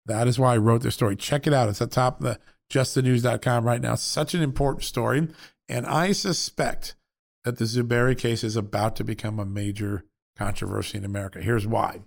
That 0.06 0.28
is 0.28 0.38
why 0.38 0.54
I 0.54 0.58
wrote 0.58 0.82
this 0.82 0.94
story. 0.94 1.16
Check 1.16 1.48
it 1.48 1.52
out. 1.52 1.68
It's 1.68 1.82
at 1.82 1.90
top 1.90 2.20
of 2.20 2.26
the 2.26 2.38
justthenews.com 2.72 3.64
right 3.64 3.80
now. 3.80 3.96
Such 3.96 4.34
an 4.34 4.40
important 4.40 4.84
story. 4.84 5.26
And 5.68 5.84
I 5.84 6.12
suspect 6.12 6.94
that 7.42 7.58
the 7.58 7.64
Zuberi 7.64 8.16
case 8.16 8.44
is 8.44 8.54
about 8.54 8.94
to 8.94 9.04
become 9.04 9.40
a 9.40 9.44
major 9.44 10.04
controversy 10.36 10.98
in 10.98 11.04
America. 11.04 11.40
Here's 11.40 11.66
why. 11.66 12.02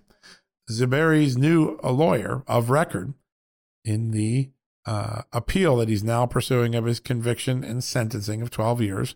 Zuberi's 0.70 1.36
new 1.36 1.78
a 1.82 1.92
lawyer 1.92 2.42
of 2.46 2.70
record 2.70 3.12
in 3.84 4.12
the 4.12 4.48
uh, 4.86 5.22
appeal 5.30 5.76
that 5.76 5.90
he's 5.90 6.02
now 6.02 6.24
pursuing 6.24 6.74
of 6.74 6.86
his 6.86 7.00
conviction 7.00 7.62
and 7.62 7.84
sentencing 7.84 8.40
of 8.40 8.50
12 8.50 8.80
years 8.80 9.14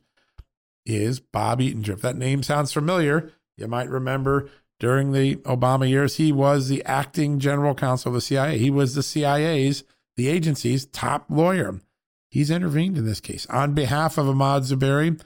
is 0.85 1.21
Bob 1.21 1.61
Eatinger. 1.61 1.91
If 1.91 2.03
that 2.03 2.17
name 2.17 2.43
sounds 2.43 2.73
familiar, 2.73 3.33
you 3.57 3.69
might 3.69 3.89
remember 3.89 4.51
during 4.81 5.13
the 5.13 5.37
Obama 5.37 5.89
years, 5.89 6.17
he 6.17 6.33
was 6.33 6.69
the 6.69 6.85
acting 6.85 7.39
general 7.39 7.75
counsel 7.75 8.11
of 8.11 8.15
the 8.15 8.21
CIA. 8.21 8.59
He 8.59 8.71
was 8.71 8.95
the 8.95 9.03
CIA's, 9.03 9.85
the 10.17 10.29
agency's 10.29 10.87
top 10.87 11.27
lawyer. 11.29 11.81
He's 12.31 12.51
intervened 12.51 12.99
in 12.99 13.05
this 13.05 13.21
case 13.21 13.47
on 13.47 13.75
behalf 13.75 14.19
of 14.19 14.29
Ahmad 14.29 14.63
Zuberi. 14.63 15.21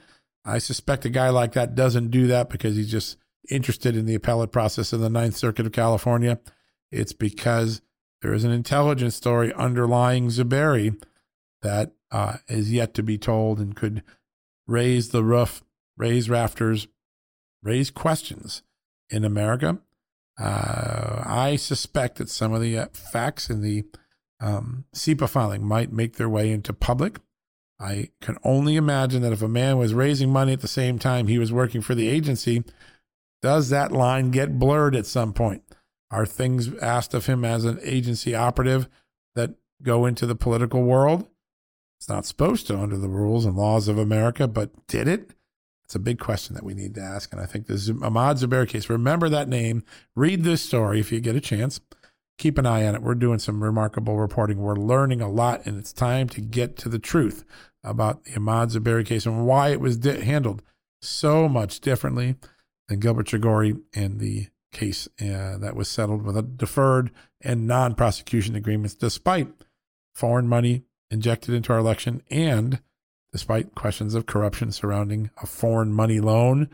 I 0.44 0.58
suspect 0.58 1.04
a 1.04 1.08
guy 1.08 1.30
like 1.30 1.52
that 1.52 1.74
doesn't 1.74 2.10
do 2.10 2.26
that 2.26 2.50
because 2.50 2.76
he's 2.76 2.90
just 2.90 3.16
interested 3.48 3.96
in 3.96 4.06
the 4.06 4.14
appellate 4.14 4.52
process 4.52 4.92
in 4.92 5.00
the 5.00 5.08
Ninth 5.08 5.36
Circuit 5.36 5.66
of 5.66 5.72
California. 5.72 6.38
It's 6.90 7.12
because 7.12 7.80
there 8.22 8.34
is 8.34 8.44
an 8.44 8.50
intelligence 8.50 9.14
story 9.14 9.52
underlying 9.54 10.28
Zuberi 10.28 11.00
that 11.62 11.92
uh, 12.10 12.36
is 12.48 12.72
yet 12.72 12.94
to 12.94 13.02
be 13.02 13.18
told 13.18 13.58
and 13.58 13.74
could 13.74 14.02
raise 14.66 15.10
the 15.10 15.22
roof, 15.22 15.62
raise 15.96 16.28
rafters, 16.28 16.88
raise 17.62 17.90
questions 17.90 18.62
in 19.10 19.24
America. 19.24 19.78
Uh, 20.38 21.22
I 21.24 21.56
suspect 21.56 22.18
that 22.18 22.28
some 22.28 22.52
of 22.52 22.60
the 22.60 22.78
uh, 22.78 22.86
facts 22.92 23.48
in 23.48 23.62
the 23.62 23.84
um, 24.40 24.84
CIPA 24.94 25.28
filing 25.28 25.64
might 25.64 25.92
make 25.92 26.16
their 26.16 26.28
way 26.28 26.50
into 26.50 26.72
public. 26.72 27.18
I 27.80 28.10
can 28.20 28.36
only 28.42 28.76
imagine 28.76 29.22
that 29.22 29.32
if 29.32 29.42
a 29.42 29.48
man 29.48 29.78
was 29.78 29.94
raising 29.94 30.30
money 30.30 30.52
at 30.52 30.60
the 30.60 30.68
same 30.68 30.98
time 30.98 31.26
he 31.26 31.38
was 31.38 31.52
working 31.52 31.80
for 31.80 31.94
the 31.94 32.08
agency, 32.08 32.64
does 33.42 33.68
that 33.70 33.92
line 33.92 34.30
get 34.30 34.58
blurred 34.58 34.96
at 34.96 35.06
some 35.06 35.32
point? 35.32 35.62
Are 36.10 36.26
things 36.26 36.74
asked 36.80 37.14
of 37.14 37.26
him 37.26 37.44
as 37.44 37.64
an 37.64 37.78
agency 37.82 38.34
operative 38.34 38.88
that 39.34 39.54
go 39.82 40.06
into 40.06 40.26
the 40.26 40.36
political 40.36 40.82
world? 40.82 41.28
It's 41.98 42.08
not 42.08 42.26
supposed 42.26 42.66
to 42.66 42.78
under 42.78 42.98
the 42.98 43.08
rules 43.08 43.44
and 43.44 43.56
laws 43.56 43.88
of 43.88 43.98
America, 43.98 44.46
but 44.46 44.86
did 44.86 45.08
it? 45.08 45.32
It's 45.84 45.94
a 45.94 46.00
big 46.00 46.18
question 46.18 46.54
that 46.54 46.64
we 46.64 46.74
need 46.74 46.94
to 46.96 47.00
ask. 47.00 47.32
And 47.32 47.40
I 47.40 47.46
think 47.46 47.66
this 47.66 47.86
the 47.86 47.98
Ahmad 48.02 48.38
Zuberi 48.38 48.68
case, 48.68 48.90
remember 48.90 49.28
that 49.28 49.48
name, 49.48 49.84
read 50.16 50.42
this 50.42 50.62
story 50.62 50.98
if 51.00 51.12
you 51.12 51.20
get 51.20 51.36
a 51.36 51.40
chance. 51.40 51.80
Keep 52.38 52.58
an 52.58 52.66
eye 52.66 52.86
on 52.86 52.94
it. 52.94 53.02
We're 53.02 53.14
doing 53.14 53.38
some 53.38 53.62
remarkable 53.62 54.18
reporting. 54.18 54.58
We're 54.58 54.74
learning 54.74 55.22
a 55.22 55.30
lot, 55.30 55.64
and 55.64 55.78
it's 55.78 55.92
time 55.92 56.28
to 56.30 56.40
get 56.40 56.76
to 56.78 56.88
the 56.88 56.98
truth 56.98 57.44
about 57.84 58.24
the 58.24 58.34
Ahmad 58.36 58.70
Zuberi 58.70 59.06
case 59.06 59.26
and 59.26 59.46
why 59.46 59.68
it 59.68 59.80
was 59.80 59.96
di- 59.96 60.20
handled 60.20 60.60
so 61.00 61.48
much 61.48 61.80
differently 61.80 62.34
than 62.88 62.98
Gilbert 62.98 63.28
Chagoury 63.28 63.80
and 63.94 64.18
the 64.18 64.48
case 64.72 65.08
uh, 65.20 65.56
that 65.58 65.76
was 65.76 65.88
settled 65.88 66.22
with 66.22 66.36
a 66.36 66.42
deferred 66.42 67.10
and 67.40 67.66
non 67.66 67.94
prosecution 67.94 68.56
agreements, 68.56 68.94
despite 68.94 69.48
foreign 70.14 70.48
money 70.48 70.82
injected 71.10 71.54
into 71.54 71.72
our 71.72 71.78
election 71.78 72.22
and 72.30 72.80
despite 73.32 73.74
questions 73.74 74.14
of 74.14 74.26
corruption 74.26 74.72
surrounding 74.72 75.30
a 75.42 75.46
foreign 75.46 75.92
money 75.92 76.20
loan 76.20 76.68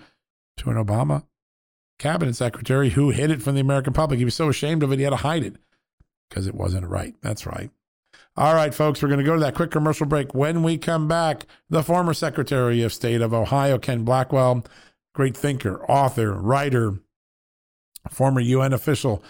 to 0.57 0.71
an 0.71 0.77
Obama 0.77 1.25
cabinet 1.99 2.35
secretary 2.35 2.91
who 2.91 3.11
hid 3.11 3.31
it 3.31 3.43
from 3.43 3.55
the 3.55 3.61
American 3.61 3.93
public. 3.93 4.19
He 4.19 4.25
was 4.25 4.35
so 4.35 4.49
ashamed 4.49 4.83
of 4.83 4.93
it, 4.93 4.99
he 4.99 5.05
had 5.05 5.11
to 5.11 5.17
hide 5.17 5.45
it 5.45 5.57
because 6.29 6.47
it 6.47 6.55
wasn't 6.55 6.87
right. 6.89 7.15
That's 7.23 7.47
right. 7.47 7.71
All 8.37 8.55
right, 8.55 8.75
folks, 8.75 9.03
we're 9.03 9.09
going 9.09 9.21
to 9.21 9.25
go 9.25 9.35
to 9.35 9.41
that 9.41 9.55
quick 9.55 9.71
commercial 9.71 10.07
break. 10.07 10.35
When 10.35 10.63
we 10.63 10.79
come 10.79 11.07
back, 11.07 11.47
the 11.69 11.83
former 11.83 12.15
Secretary 12.15 12.83
of 12.83 12.93
State 12.93 13.21
of 13.21 13.35
Ohio, 13.35 13.79
Ken 13.79 14.05
Blackwell, 14.05 14.65
great 15.15 15.37
thinker, 15.37 15.85
author, 15.85 16.33
writer, 16.33 16.99
former 18.11 18.41
UN 18.41 18.73
official 18.73 19.23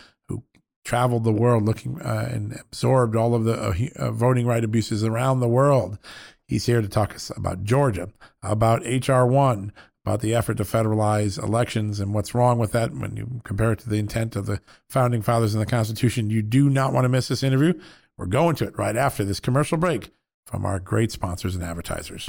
traveled 0.84 1.24
the 1.24 1.32
world 1.32 1.64
looking 1.64 2.00
uh, 2.00 2.28
and 2.32 2.58
absorbed 2.60 3.16
all 3.16 3.34
of 3.34 3.44
the 3.44 3.54
uh, 3.54 3.74
uh, 3.96 4.10
voting 4.10 4.46
right 4.46 4.64
abuses 4.64 5.04
around 5.04 5.40
the 5.40 5.48
world. 5.48 5.98
He's 6.46 6.66
here 6.66 6.82
to 6.82 6.88
talk 6.88 7.14
us 7.14 7.30
about 7.36 7.64
Georgia, 7.64 8.10
about 8.42 8.82
HR 8.84 9.24
1, 9.24 9.72
about 10.04 10.20
the 10.20 10.34
effort 10.34 10.56
to 10.56 10.64
federalize 10.64 11.42
elections 11.42 12.00
and 12.00 12.12
what's 12.12 12.34
wrong 12.34 12.58
with 12.58 12.72
that 12.72 12.92
when 12.92 13.16
you 13.16 13.40
compare 13.44 13.72
it 13.72 13.78
to 13.80 13.88
the 13.88 13.98
intent 13.98 14.34
of 14.34 14.46
the 14.46 14.60
founding 14.88 15.22
fathers 15.22 15.54
in 15.54 15.60
the 15.60 15.66
Constitution. 15.66 16.30
You 16.30 16.42
do 16.42 16.68
not 16.68 16.92
want 16.92 17.04
to 17.04 17.08
miss 17.08 17.28
this 17.28 17.42
interview. 17.42 17.80
We're 18.18 18.26
going 18.26 18.56
to 18.56 18.64
it 18.64 18.76
right 18.76 18.96
after 18.96 19.24
this 19.24 19.40
commercial 19.40 19.78
break 19.78 20.10
from 20.44 20.66
our 20.66 20.80
great 20.80 21.12
sponsors 21.12 21.54
and 21.54 21.64
advertisers. 21.64 22.28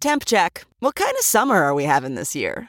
Temp 0.00 0.24
check. 0.26 0.66
What 0.80 0.94
kind 0.94 1.12
of 1.18 1.24
summer 1.24 1.62
are 1.62 1.74
we 1.74 1.84
having 1.84 2.14
this 2.14 2.36
year? 2.36 2.68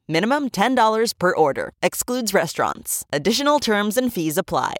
Minimum 0.11 0.49
$10 0.49 1.13
per 1.17 1.33
order. 1.33 1.71
Excludes 1.81 2.33
restaurants. 2.33 3.05
Additional 3.13 3.59
terms 3.59 3.95
and 3.95 4.11
fees 4.13 4.37
apply. 4.37 4.75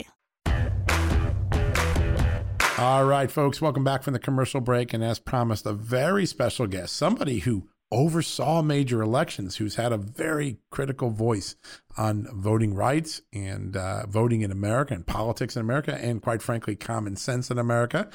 All 2.77 3.05
right, 3.05 3.31
folks, 3.31 3.61
welcome 3.61 3.85
back 3.85 4.03
from 4.03 4.11
the 4.11 4.19
commercial 4.19 4.59
break. 4.59 4.93
And 4.93 5.01
as 5.01 5.19
promised, 5.19 5.65
a 5.65 5.71
very 5.71 6.25
special 6.25 6.67
guest, 6.67 6.97
somebody 6.97 7.39
who 7.39 7.69
oversaw 7.91 8.61
major 8.61 9.01
elections, 9.01 9.57
who's 9.57 9.75
had 9.75 9.91
a 9.91 9.97
very 9.97 10.57
critical 10.69 11.09
voice 11.09 11.55
on 11.97 12.27
voting 12.33 12.73
rights 12.73 13.21
and 13.33 13.75
uh, 13.75 14.05
voting 14.07 14.41
in 14.41 14.51
America 14.51 14.93
and 14.93 15.05
politics 15.05 15.55
in 15.55 15.61
America, 15.61 15.93
and 15.95 16.21
quite 16.21 16.41
frankly, 16.41 16.75
common 16.75 17.15
sense 17.15 17.51
in 17.51 17.57
America. 17.57 18.09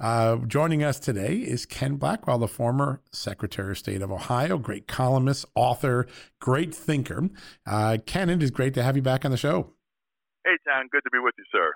Uh, 0.00 0.36
joining 0.46 0.82
us 0.82 0.98
today 0.98 1.36
is 1.36 1.66
Ken 1.66 1.96
Blackwell, 1.96 2.38
the 2.38 2.48
former 2.48 3.00
Secretary 3.12 3.70
of 3.72 3.78
State 3.78 4.02
of 4.02 4.10
Ohio, 4.10 4.58
great 4.58 4.88
columnist, 4.88 5.44
author, 5.54 6.06
great 6.40 6.74
thinker. 6.74 7.28
Uh, 7.66 7.98
Ken, 8.04 8.28
it 8.28 8.42
is 8.42 8.50
great 8.50 8.74
to 8.74 8.82
have 8.82 8.96
you 8.96 9.02
back 9.02 9.24
on 9.24 9.30
the 9.30 9.36
show. 9.36 9.72
Hey, 10.44 10.56
John, 10.66 10.88
good 10.90 11.02
to 11.04 11.10
be 11.12 11.20
with 11.20 11.34
you, 11.38 11.44
sir 11.52 11.72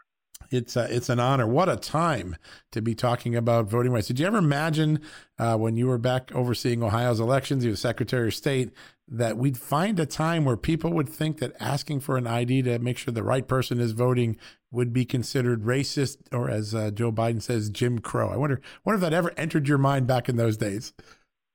it's 0.50 0.76
uh, 0.76 0.86
it's 0.90 1.08
an 1.08 1.20
honor. 1.20 1.46
What 1.46 1.68
a 1.68 1.76
time 1.76 2.36
to 2.72 2.80
be 2.80 2.94
talking 2.94 3.36
about 3.36 3.66
voting 3.66 3.92
rights. 3.92 4.08
Did 4.08 4.20
you 4.20 4.26
ever 4.26 4.38
imagine 4.38 5.00
uh, 5.38 5.56
when 5.56 5.76
you 5.76 5.86
were 5.86 5.98
back 5.98 6.32
overseeing 6.34 6.82
Ohio's 6.82 7.20
elections, 7.20 7.64
you 7.64 7.70
were 7.70 7.76
Secretary 7.76 8.28
of 8.28 8.34
State, 8.34 8.72
that 9.08 9.36
we'd 9.36 9.58
find 9.58 10.00
a 10.00 10.06
time 10.06 10.44
where 10.44 10.56
people 10.56 10.92
would 10.92 11.08
think 11.08 11.38
that 11.38 11.52
asking 11.60 12.00
for 12.00 12.16
an 12.16 12.26
ID 12.26 12.62
to 12.62 12.78
make 12.78 12.98
sure 12.98 13.12
the 13.12 13.22
right 13.22 13.46
person 13.46 13.78
is 13.78 13.92
voting 13.92 14.36
would 14.70 14.92
be 14.92 15.04
considered 15.04 15.62
racist, 15.62 16.18
or 16.32 16.50
as 16.50 16.74
uh, 16.74 16.90
Joe 16.90 17.12
Biden 17.12 17.40
says, 17.40 17.70
Jim 17.70 18.00
Crow. 18.00 18.28
I 18.28 18.36
wonder, 18.36 18.60
wonder 18.84 18.96
if 18.96 19.00
that 19.02 19.16
ever 19.16 19.32
entered 19.36 19.68
your 19.68 19.78
mind 19.78 20.06
back 20.06 20.28
in 20.28 20.36
those 20.36 20.56
days. 20.56 20.92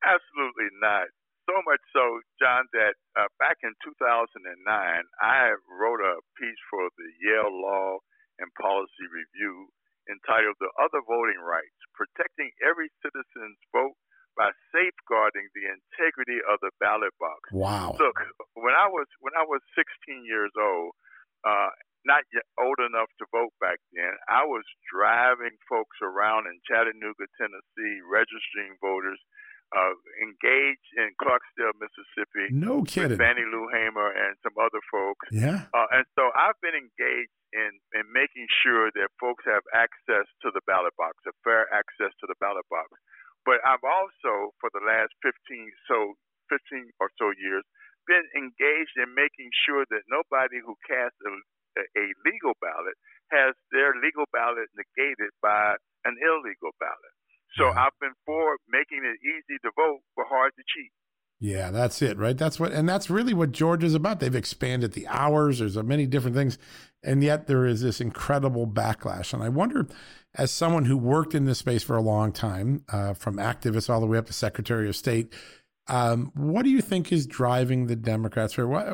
Absolutely 0.03 0.71
not. 0.81 1.07
So 1.49 1.59
much 1.67 1.81
so, 1.91 2.21
John, 2.39 2.63
that 2.71 2.95
uh, 3.19 3.27
back 3.37 3.57
in 3.63 3.73
2009, 3.83 5.03
I 5.21 5.51
wrote 5.67 5.99
a 5.99 6.23
piece 6.39 6.61
for 6.69 6.87
the 6.97 7.09
Yale 7.19 7.51
Law 7.51 7.97
and 8.41 8.49
Policy 8.57 9.05
Review 9.07 9.69
entitled 10.09 10.57
The 10.57 10.73
Other 10.81 11.05
Voting 11.05 11.39
Rights 11.39 11.77
Protecting 11.93 12.49
Every 12.65 12.89
Citizen's 13.05 13.61
Vote 13.69 13.95
by 14.33 14.49
Safeguarding 14.73 15.47
the 15.53 15.69
Integrity 15.69 16.39
of 16.49 16.57
the 16.65 16.71
Ballot 16.79 17.13
Box. 17.21 17.51
Wow. 17.51 17.95
Look, 17.99 18.17
when 18.57 18.73
I 18.73 18.87
was 18.89 19.07
when 19.19 19.35
I 19.37 19.45
was 19.45 19.61
16 19.77 20.25
years 20.25 20.51
old, 20.57 20.97
uh, 21.45 21.71
not 22.07 22.25
yet 22.33 22.47
old 22.57 22.79
enough 22.81 23.11
to 23.21 23.29
vote 23.29 23.53
back 23.61 23.77
then, 23.93 24.13
I 24.25 24.47
was 24.47 24.65
driving 24.89 25.53
folks 25.69 25.99
around 26.01 26.49
in 26.49 26.57
Chattanooga, 26.65 27.29
Tennessee, 27.37 28.01
registering 28.07 28.79
voters, 28.81 29.21
uh, 29.71 29.95
engaged 30.19 30.89
in 30.99 31.15
Clarksdale, 31.15 31.75
Mississippi. 31.79 32.51
No 32.51 32.83
kidding. 32.83 33.15
With 33.15 33.23
Fannie 33.23 33.47
Lou 33.47 33.71
Hamer 33.71 34.11
and 34.11 34.35
some 34.43 34.55
other 34.59 34.83
folks. 34.91 35.31
Yeah. 35.31 35.67
Uh, 35.71 35.87
and 35.95 36.05
so 36.19 36.27
I've 36.35 36.59
been 36.59 36.75
engaged 36.75 37.35
in, 37.55 37.71
in 37.95 38.05
making 38.11 38.47
sure 38.63 38.91
that 38.95 39.07
folks 39.19 39.43
have 39.47 39.63
access 39.71 40.27
to 40.43 40.51
the 40.51 40.63
ballot 40.67 40.95
box, 40.99 41.19
a 41.27 41.33
fair 41.43 41.71
access 41.71 42.11
to 42.19 42.25
the 42.27 42.35
ballot 42.43 42.67
box. 42.67 42.91
But 43.47 43.63
I've 43.65 43.83
also, 43.83 44.53
for 44.59 44.69
the 44.75 44.83
last 44.83 45.15
15 45.23 45.33
so 45.87 46.19
15 46.51 46.91
or 46.99 47.09
so 47.15 47.31
years, 47.39 47.63
been 48.05 48.27
engaged 48.35 48.95
in 48.99 49.15
making 49.15 49.49
sure 49.63 49.87
that 49.87 50.03
nobody 50.11 50.59
who 50.59 50.75
casts 50.83 51.17
a, 51.23 51.31
a 51.79 52.05
legal 52.27 52.53
ballot 52.59 52.97
has 53.31 53.55
their 53.71 53.95
legal 53.95 54.27
ballot 54.35 54.67
negated 54.75 55.31
by 55.39 55.79
an 56.03 56.19
illegal 56.19 56.75
ballot. 56.77 57.15
So. 57.59 57.67
I've 57.67 57.95
been 57.99 58.15
for 58.23 58.55
making 58.81 59.05
it 59.05 59.17
easy 59.21 59.57
to 59.61 59.69
vote 59.75 60.01
but 60.15 60.25
hard 60.29 60.53
to 60.57 60.63
cheat. 60.65 60.91
Yeah, 61.39 61.71
that's 61.71 62.03
it, 62.03 62.19
right? 62.19 62.37
That's 62.37 62.59
what, 62.59 62.71
and 62.71 62.87
that's 62.87 63.09
really 63.09 63.33
what 63.33 63.51
Georgia's 63.51 63.95
about. 63.95 64.19
They've 64.19 64.35
expanded 64.35 64.93
the 64.93 65.07
hours. 65.07 65.57
There's 65.57 65.75
many 65.75 66.05
different 66.05 66.35
things, 66.35 66.59
and 67.03 67.23
yet 67.23 67.47
there 67.47 67.65
is 67.65 67.81
this 67.81 67.99
incredible 67.99 68.67
backlash. 68.67 69.33
And 69.33 69.41
I 69.41 69.49
wonder, 69.49 69.87
as 70.35 70.51
someone 70.51 70.85
who 70.85 70.95
worked 70.95 71.33
in 71.33 71.45
this 71.45 71.57
space 71.57 71.81
for 71.81 71.95
a 71.95 72.01
long 72.01 72.31
time, 72.31 72.85
uh, 72.89 73.15
from 73.15 73.37
activists 73.37 73.89
all 73.89 73.99
the 73.99 74.05
way 74.05 74.19
up 74.19 74.27
to 74.27 74.33
Secretary 74.33 74.87
of 74.87 74.95
State, 74.95 75.33
um, 75.87 76.31
what 76.35 76.63
do 76.63 76.69
you 76.69 76.79
think 76.79 77.11
is 77.11 77.25
driving 77.25 77.87
the 77.87 77.95
Democrats? 77.95 78.53
For 78.53 78.67
what 78.67 78.85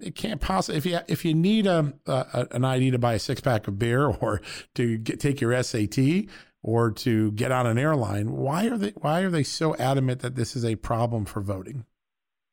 it 0.00 0.14
can't 0.14 0.40
possibly 0.40 0.78
if 0.78 0.86
you 0.86 1.00
if 1.06 1.24
you 1.24 1.34
need 1.34 1.66
a, 1.66 1.92
a 2.06 2.48
an 2.52 2.64
ID 2.64 2.92
to 2.92 2.98
buy 2.98 3.14
a 3.14 3.18
six 3.18 3.42
pack 3.42 3.68
of 3.68 3.78
beer 3.78 4.06
or 4.20 4.40
to 4.74 4.96
get, 4.96 5.20
take 5.20 5.42
your 5.42 5.62
SAT 5.62 5.98
or 6.62 6.90
to 6.90 7.32
get 7.32 7.52
on 7.52 7.66
an 7.66 7.78
airline, 7.78 8.32
why 8.32 8.66
are 8.66 8.78
they 8.78 8.92
why 8.96 9.20
are 9.20 9.30
they 9.30 9.42
so 9.42 9.74
adamant 9.76 10.20
that 10.20 10.36
this 10.36 10.54
is 10.56 10.64
a 10.64 10.76
problem 10.76 11.24
for 11.24 11.40
voting? 11.40 11.86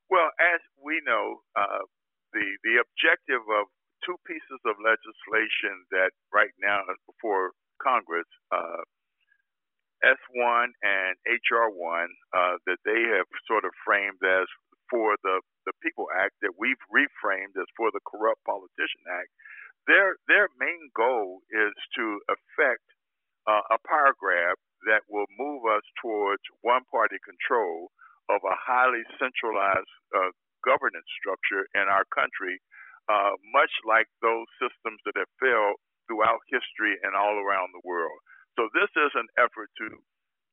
Well, 0.09 0.31
as 0.39 0.61
we 0.83 1.01
know, 1.05 1.41
uh, 1.55 1.83
the 2.33 2.45
the 2.63 2.79
objective 2.79 3.43
of 3.59 3.67
two 4.05 4.15
pieces 4.25 4.61
of 4.65 4.75
legislation 4.79 5.83
that 5.91 6.11
right 6.31 6.53
now 6.61 6.79
is 6.87 6.99
before 7.05 7.51
Congress 7.81 8.29
uh, 8.51 8.83
S1 10.05 10.71
and 10.85 11.13
HR1 11.25 12.05
uh, 12.31 12.55
that 12.69 12.77
they 12.85 13.01
have 13.17 13.27
sort 13.49 13.65
of 13.65 13.73
framed 13.83 14.21
as 14.21 14.45
for 14.89 15.17
the, 15.23 15.41
the 15.65 15.75
People 15.83 16.07
Act 16.15 16.39
that 16.41 16.55
we've 16.55 16.79
reframed 16.87 17.59
as 17.59 17.67
for 17.75 17.91
the 17.91 18.03
Corrupt 18.07 18.39
Politician 18.45 19.03
Act, 19.09 19.31
their 19.87 20.15
their 20.27 20.47
main 20.59 20.91
goal 20.95 21.43
is 21.51 21.75
to 21.95 22.19
affect 22.31 22.87
uh, 23.48 23.63
a 23.72 23.80
power 23.88 24.13
grab 24.20 24.60
that 24.86 25.08
will 25.10 25.27
move 25.39 25.63
us 25.66 25.84
towards 26.04 26.44
one 26.62 26.84
party 26.92 27.18
control 27.24 27.89
of 28.30 28.44
a 28.44 28.56
highly 28.60 29.01
centralized 29.18 29.89
uh, 30.12 30.32
governance 30.68 31.08
structure 31.16 31.63
in 31.74 31.88
our 31.88 32.04
country, 32.12 32.60
uh, 33.08 33.34
much 33.56 33.72
like 33.88 34.06
those 34.20 34.46
systems 34.60 35.00
that 35.08 35.16
have 35.16 35.32
failed 35.39 35.80
throughout 36.06 36.44
history 36.51 37.00
and 37.04 37.16
all 37.16 37.39
around 37.39 37.72
the 37.72 37.84
world. 37.88 38.20
So 38.60 38.68
this 38.75 38.92
is 39.00 39.12
an 39.16 39.27
effort 39.39 39.72
to 39.80 39.88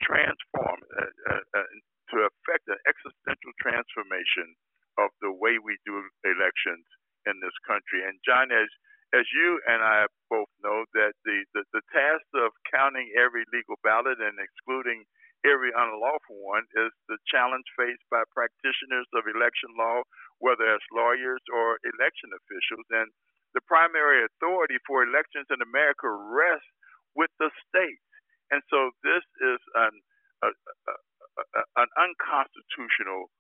transform, 0.03 0.79
uh, 0.95 1.11
uh, 1.35 1.45
uh, 1.59 1.69
to 2.15 2.17
effect 2.31 2.67
an 2.71 2.79
existential 2.87 3.53
transformation 3.59 4.55
of 5.03 5.11
the 5.19 5.35
way 5.35 5.59
we 5.59 5.75
do 5.83 5.99
elections 6.23 6.87
in 7.27 7.43
this 7.43 7.55
country. 7.67 8.07
And 8.07 8.15
John, 8.23 8.55
as 8.55 8.71
as 9.15 9.27
you 9.31 9.63
and 9.71 9.79
I 9.79 10.11
both 10.27 10.51
know, 10.59 10.83
that 10.99 11.15
the, 11.23 11.47
the, 11.55 11.63
the 11.71 11.85
task 11.95 12.27
of 12.35 12.51
counting 12.75 13.07
every 13.15 13.47
legal 13.55 13.79
ballot 13.87 14.19
and 14.19 14.35
excluding 14.43 15.07
every 15.47 15.71
unlawful 15.71 16.41
one 16.43 16.67
is 16.75 16.91
the 17.07 17.21
challenge 17.31 17.69
faced 17.79 18.03
by 18.11 18.27
practitioners 18.35 19.07
of 19.15 19.29
election 19.31 19.71
law, 19.79 20.03
whether 20.43 20.67
as 20.67 20.83
lawyers 20.91 21.45
or 21.55 21.79
election 21.87 22.35
officials. 22.35 22.89
And 22.91 23.09
the 23.55 23.63
primary 23.71 24.27
authority 24.27 24.83
for 24.83 25.07
elections 25.07 25.47
in 25.53 25.63
America 25.63 26.11
rests 26.11 26.75
with 27.15 27.31
the 27.39 27.53
states. 27.71 28.03
And 28.51 28.65
so 28.67 28.91
this 29.07 29.23
is 29.23 29.61
an, 29.79 29.95
a, 30.43 30.49
a, 30.51 30.95
a, 31.39 31.63
an 31.87 31.89
unconstitutional 31.95 33.31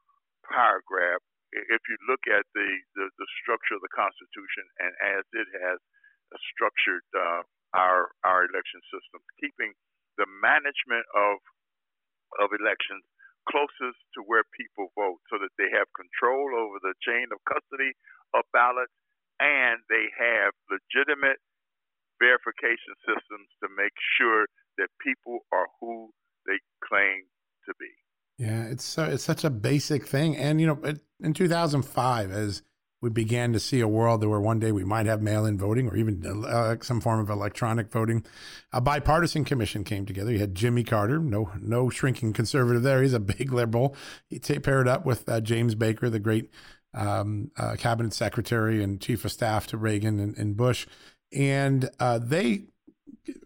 grab 0.44 1.20
if 1.54 1.82
you 1.86 1.96
look 2.10 2.26
at 2.28 2.44
the, 2.52 2.68
the, 2.98 3.06
the, 3.14 3.28
structure 3.40 3.78
of 3.78 3.82
the 3.86 3.94
Constitution 3.94 4.66
and 4.82 4.92
as 5.16 5.22
it 5.32 5.48
has 5.62 5.78
structured 6.50 7.06
uh, 7.14 7.46
our 7.78 8.03
election 8.54 8.78
system, 8.86 9.18
keeping 9.42 9.74
the 10.14 10.30
management 10.38 11.02
of 11.10 11.42
of 12.38 12.54
elections 12.54 13.02
closest 13.50 14.00
to 14.16 14.24
where 14.24 14.46
people 14.56 14.88
vote, 14.96 15.20
so 15.28 15.36
that 15.42 15.52
they 15.58 15.68
have 15.74 15.90
control 15.92 16.54
over 16.54 16.78
the 16.80 16.94
chain 17.02 17.28
of 17.34 17.42
custody 17.44 17.92
of 18.32 18.46
ballots 18.54 18.94
and 19.40 19.82
they 19.90 20.06
have 20.16 20.54
legitimate 20.70 21.38
verification 22.22 22.94
systems 23.02 23.48
to 23.62 23.68
make 23.76 23.92
sure 24.18 24.46
that 24.78 24.88
people 25.02 25.40
are 25.52 25.66
who 25.80 26.10
they 26.46 26.58
claim 26.86 27.26
to 27.66 27.74
be. 27.78 27.90
Yeah, 28.38 28.64
it's 28.64 28.84
so, 28.84 29.04
it's 29.04 29.22
such 29.22 29.44
a 29.44 29.50
basic 29.50 30.06
thing, 30.06 30.36
and 30.36 30.60
you 30.60 30.66
know, 30.66 30.80
in 31.22 31.34
2005, 31.34 32.32
as 32.32 32.62
we 33.04 33.10
began 33.10 33.52
to 33.52 33.60
see 33.60 33.80
a 33.80 33.86
world 33.86 34.24
where 34.24 34.40
one 34.40 34.58
day 34.58 34.72
we 34.72 34.82
might 34.82 35.04
have 35.04 35.20
mail-in 35.20 35.58
voting 35.58 35.86
or 35.90 35.94
even 35.94 36.24
uh, 36.46 36.74
some 36.80 37.02
form 37.02 37.20
of 37.20 37.28
electronic 37.28 37.92
voting, 37.92 38.24
a 38.72 38.80
bipartisan 38.80 39.44
commission 39.44 39.84
came 39.84 40.06
together. 40.06 40.32
You 40.32 40.38
had 40.38 40.54
Jimmy 40.54 40.84
Carter, 40.84 41.18
no 41.18 41.50
no 41.60 41.90
shrinking 41.90 42.32
conservative 42.32 42.82
there. 42.82 43.02
He's 43.02 43.12
a 43.12 43.20
big 43.20 43.52
liberal. 43.52 43.94
He 44.26 44.38
t- 44.38 44.58
paired 44.58 44.88
up 44.88 45.04
with 45.04 45.28
uh, 45.28 45.42
James 45.42 45.74
Baker, 45.74 46.08
the 46.08 46.18
great 46.18 46.50
um, 46.94 47.50
uh, 47.58 47.76
cabinet 47.76 48.14
secretary 48.14 48.82
and 48.82 49.02
chief 49.02 49.22
of 49.26 49.32
staff 49.32 49.66
to 49.66 49.76
Reagan 49.76 50.18
and, 50.18 50.34
and 50.38 50.56
Bush, 50.56 50.86
and 51.30 51.90
uh, 52.00 52.18
they 52.18 52.68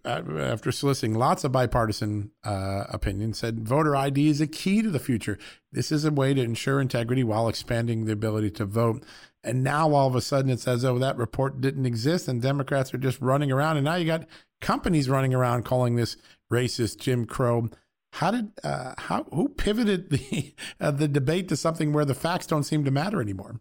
uh, 0.04 0.22
after 0.38 0.72
soliciting 0.72 1.14
lots 1.14 1.44
of 1.44 1.52
bipartisan 1.52 2.30
uh, 2.44 2.84
opinion, 2.88 3.32
said 3.32 3.60
voter 3.60 3.94
ID 3.94 4.28
is 4.28 4.40
a 4.40 4.46
key 4.46 4.82
to 4.82 4.90
the 4.90 4.98
future. 4.98 5.38
This 5.70 5.92
is 5.92 6.04
a 6.04 6.10
way 6.10 6.34
to 6.34 6.42
ensure 6.42 6.80
integrity 6.80 7.22
while 7.22 7.48
expanding 7.48 8.04
the 8.04 8.12
ability 8.12 8.50
to 8.52 8.64
vote. 8.64 9.04
And 9.44 9.62
now 9.62 9.92
all 9.94 10.08
of 10.08 10.16
a 10.16 10.20
sudden 10.20 10.50
it 10.50 10.60
says, 10.60 10.84
oh, 10.84 10.98
that 10.98 11.16
report 11.16 11.60
didn't 11.60 11.86
exist, 11.86 12.28
and 12.28 12.42
Democrats 12.42 12.92
are 12.92 12.98
just 12.98 13.20
running 13.20 13.52
around. 13.52 13.76
And 13.76 13.84
now 13.84 13.94
you 13.94 14.04
got 14.04 14.26
companies 14.60 15.08
running 15.08 15.34
around 15.34 15.64
calling 15.64 15.96
this 15.96 16.16
racist 16.52 16.98
Jim 16.98 17.24
Crow. 17.24 17.68
How 18.12 18.30
did 18.30 18.52
uh, 18.64 18.94
how 18.98 19.24
who 19.32 19.48
pivoted 19.50 20.10
the 20.10 20.54
uh, 20.80 20.90
the 20.90 21.08
debate 21.08 21.48
to 21.48 21.56
something 21.56 21.92
where 21.92 22.04
the 22.04 22.14
facts 22.14 22.46
don't 22.46 22.64
seem 22.64 22.84
to 22.84 22.90
matter 22.90 23.20
anymore? 23.20 23.60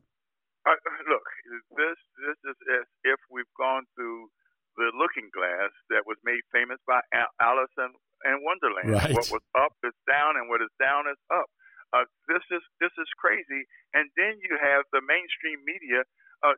Uh, 0.66 0.72
look, 1.10 1.24
this 1.72 2.00
this 2.26 2.52
is 2.52 2.58
as 2.82 2.88
if 3.04 3.20
we've 3.30 3.52
gone 3.58 3.84
through 3.96 4.30
the 4.78 4.94
looking 4.94 5.30
glass 5.34 5.74
that 5.90 6.06
was 6.06 6.18
made 6.24 6.42
famous 6.54 6.78
by 6.86 7.02
Alice 7.42 7.74
in, 7.82 7.92
in 8.30 8.38
Wonderland. 8.46 8.94
Right. 8.94 9.14
What 9.14 9.30
was 9.34 9.46
up 9.58 9.74
is 9.84 9.94
down, 10.06 10.38
and 10.38 10.48
what 10.50 10.62
is 10.62 10.72
down 10.80 11.10
is 11.10 11.18
up. 11.34 11.50
Uh, 11.96 12.04
this 12.28 12.44
is 12.52 12.64
this 12.84 12.92
is 13.00 13.10
crazy. 13.16 13.64
And 13.96 14.12
then 14.20 14.40
you 14.44 14.60
have 14.60 14.84
the 14.92 15.02
mainstream 15.04 15.64
media, 15.64 16.04
uh, 16.44 16.58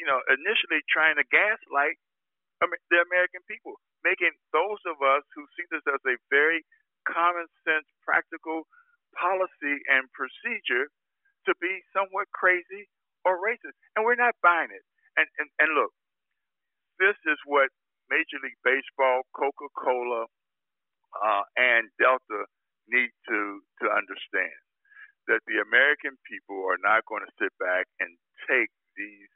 you 0.00 0.06
know, 0.08 0.20
initially 0.32 0.80
trying 0.88 1.16
to 1.20 1.26
gaslight 1.28 2.00
the 2.64 3.00
American 3.04 3.44
people, 3.44 3.76
making 4.04 4.32
those 4.56 4.80
of 4.88 4.96
us 5.04 5.24
who 5.36 5.44
see 5.52 5.68
this 5.68 5.84
as 5.84 6.00
a 6.08 6.16
very 6.32 6.64
common 7.04 7.44
sense, 7.68 7.84
practical 8.00 8.64
policy 9.12 9.84
and 9.92 10.08
procedure 10.16 10.88
to 11.44 11.52
be 11.60 11.84
somewhat 11.92 12.24
crazy 12.32 12.88
or 13.28 13.36
racist. 13.36 13.76
And 13.96 14.04
we're 14.08 14.16
not 14.18 14.32
buying 14.40 14.72
it. 14.72 14.84
And 15.20 15.28
and, 15.36 15.48
and 15.60 15.70
look, 15.76 15.92
this 16.98 17.16
is 17.28 17.38
what 17.44 17.68
Major 18.08 18.40
League 18.40 18.60
Baseball, 18.64 19.28
Coca 19.36 19.68
Cola, 19.76 20.24
uh, 21.20 21.44
and 21.56 21.92
Delta 22.00 22.48
need 22.88 23.12
to, 23.28 23.40
to 23.82 23.86
understand 23.90 24.58
that 25.28 25.42
the 25.48 25.62
American 25.62 26.16
people 26.28 26.66
are 26.68 26.80
not 26.82 27.06
going 27.08 27.24
to 27.24 27.36
sit 27.40 27.52
back 27.60 27.88
and 28.00 28.12
take 28.48 28.70
these, 28.96 29.32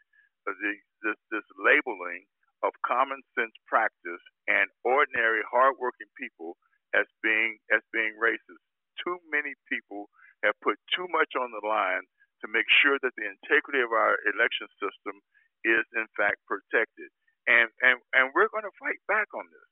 uh, 0.49 0.55
these 0.61 0.85
this, 1.05 1.19
this 1.31 1.47
labeling 1.61 2.27
of 2.67 2.75
common 2.83 3.23
sense 3.39 3.55
practice 3.71 4.23
and 4.51 4.67
ordinary 4.85 5.45
hardworking 5.47 6.11
people 6.19 6.59
as 6.97 7.07
being 7.23 7.57
as 7.71 7.81
being 7.95 8.17
racist. 8.19 8.63
Too 9.05 9.21
many 9.31 9.55
people 9.71 10.11
have 10.43 10.59
put 10.65 10.77
too 10.91 11.07
much 11.15 11.39
on 11.39 11.55
the 11.55 11.63
line 11.63 12.05
to 12.43 12.47
make 12.51 12.67
sure 12.83 12.99
that 13.01 13.15
the 13.15 13.29
integrity 13.31 13.79
of 13.81 13.95
our 13.95 14.19
election 14.27 14.67
system 14.83 15.23
is 15.63 15.87
in 15.95 16.07
fact 16.19 16.43
protected 16.51 17.09
and 17.49 17.69
and 17.83 17.97
and 18.15 18.31
we're 18.37 18.53
going 18.53 18.69
to 18.69 18.77
fight 18.79 19.01
back 19.09 19.33
on 19.35 19.49
this. 19.49 19.71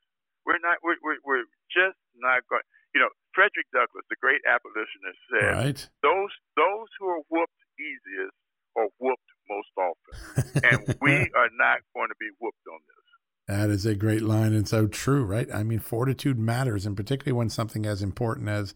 We're 0.49 0.63
not. 0.65 0.81
We're 0.83 0.99
we're, 1.05 1.21
we're 1.23 1.47
just 1.71 2.01
not 2.17 2.43
going. 2.49 2.65
You 2.97 3.05
know, 3.05 3.13
Frederick 3.37 3.69
Douglass, 3.77 4.09
the 4.09 4.17
great 4.25 4.41
abolitionist, 4.49 5.21
said, 5.29 5.53
right. 5.53 5.81
"Those 6.01 6.33
those 6.57 6.89
who 6.97 7.07
are 7.13 7.21
whooped 7.29 7.61
easiest 7.77 8.33
are 8.73 8.89
whooped 8.97 9.31
most 9.53 9.69
often, 9.77 10.65
and 10.65 10.97
we 11.05 11.13
are 11.37 11.53
not 11.61 11.85
going 11.93 12.09
to 12.09 12.17
be 12.19 12.33
whooped 12.41 12.65
on 12.73 12.81
this." 12.89 13.05
That 13.49 13.69
is 13.69 13.85
a 13.85 13.95
great 13.95 14.23
line 14.23 14.55
and 14.55 14.67
so 14.67 14.87
true, 14.87 15.25
right? 15.25 15.47
I 15.53 15.63
mean, 15.63 15.79
fortitude 15.79 16.39
matters, 16.39 16.87
and 16.87 16.97
particularly 16.97 17.37
when 17.37 17.51
something 17.51 17.85
as 17.85 18.01
important 18.01 18.49
as 18.49 18.75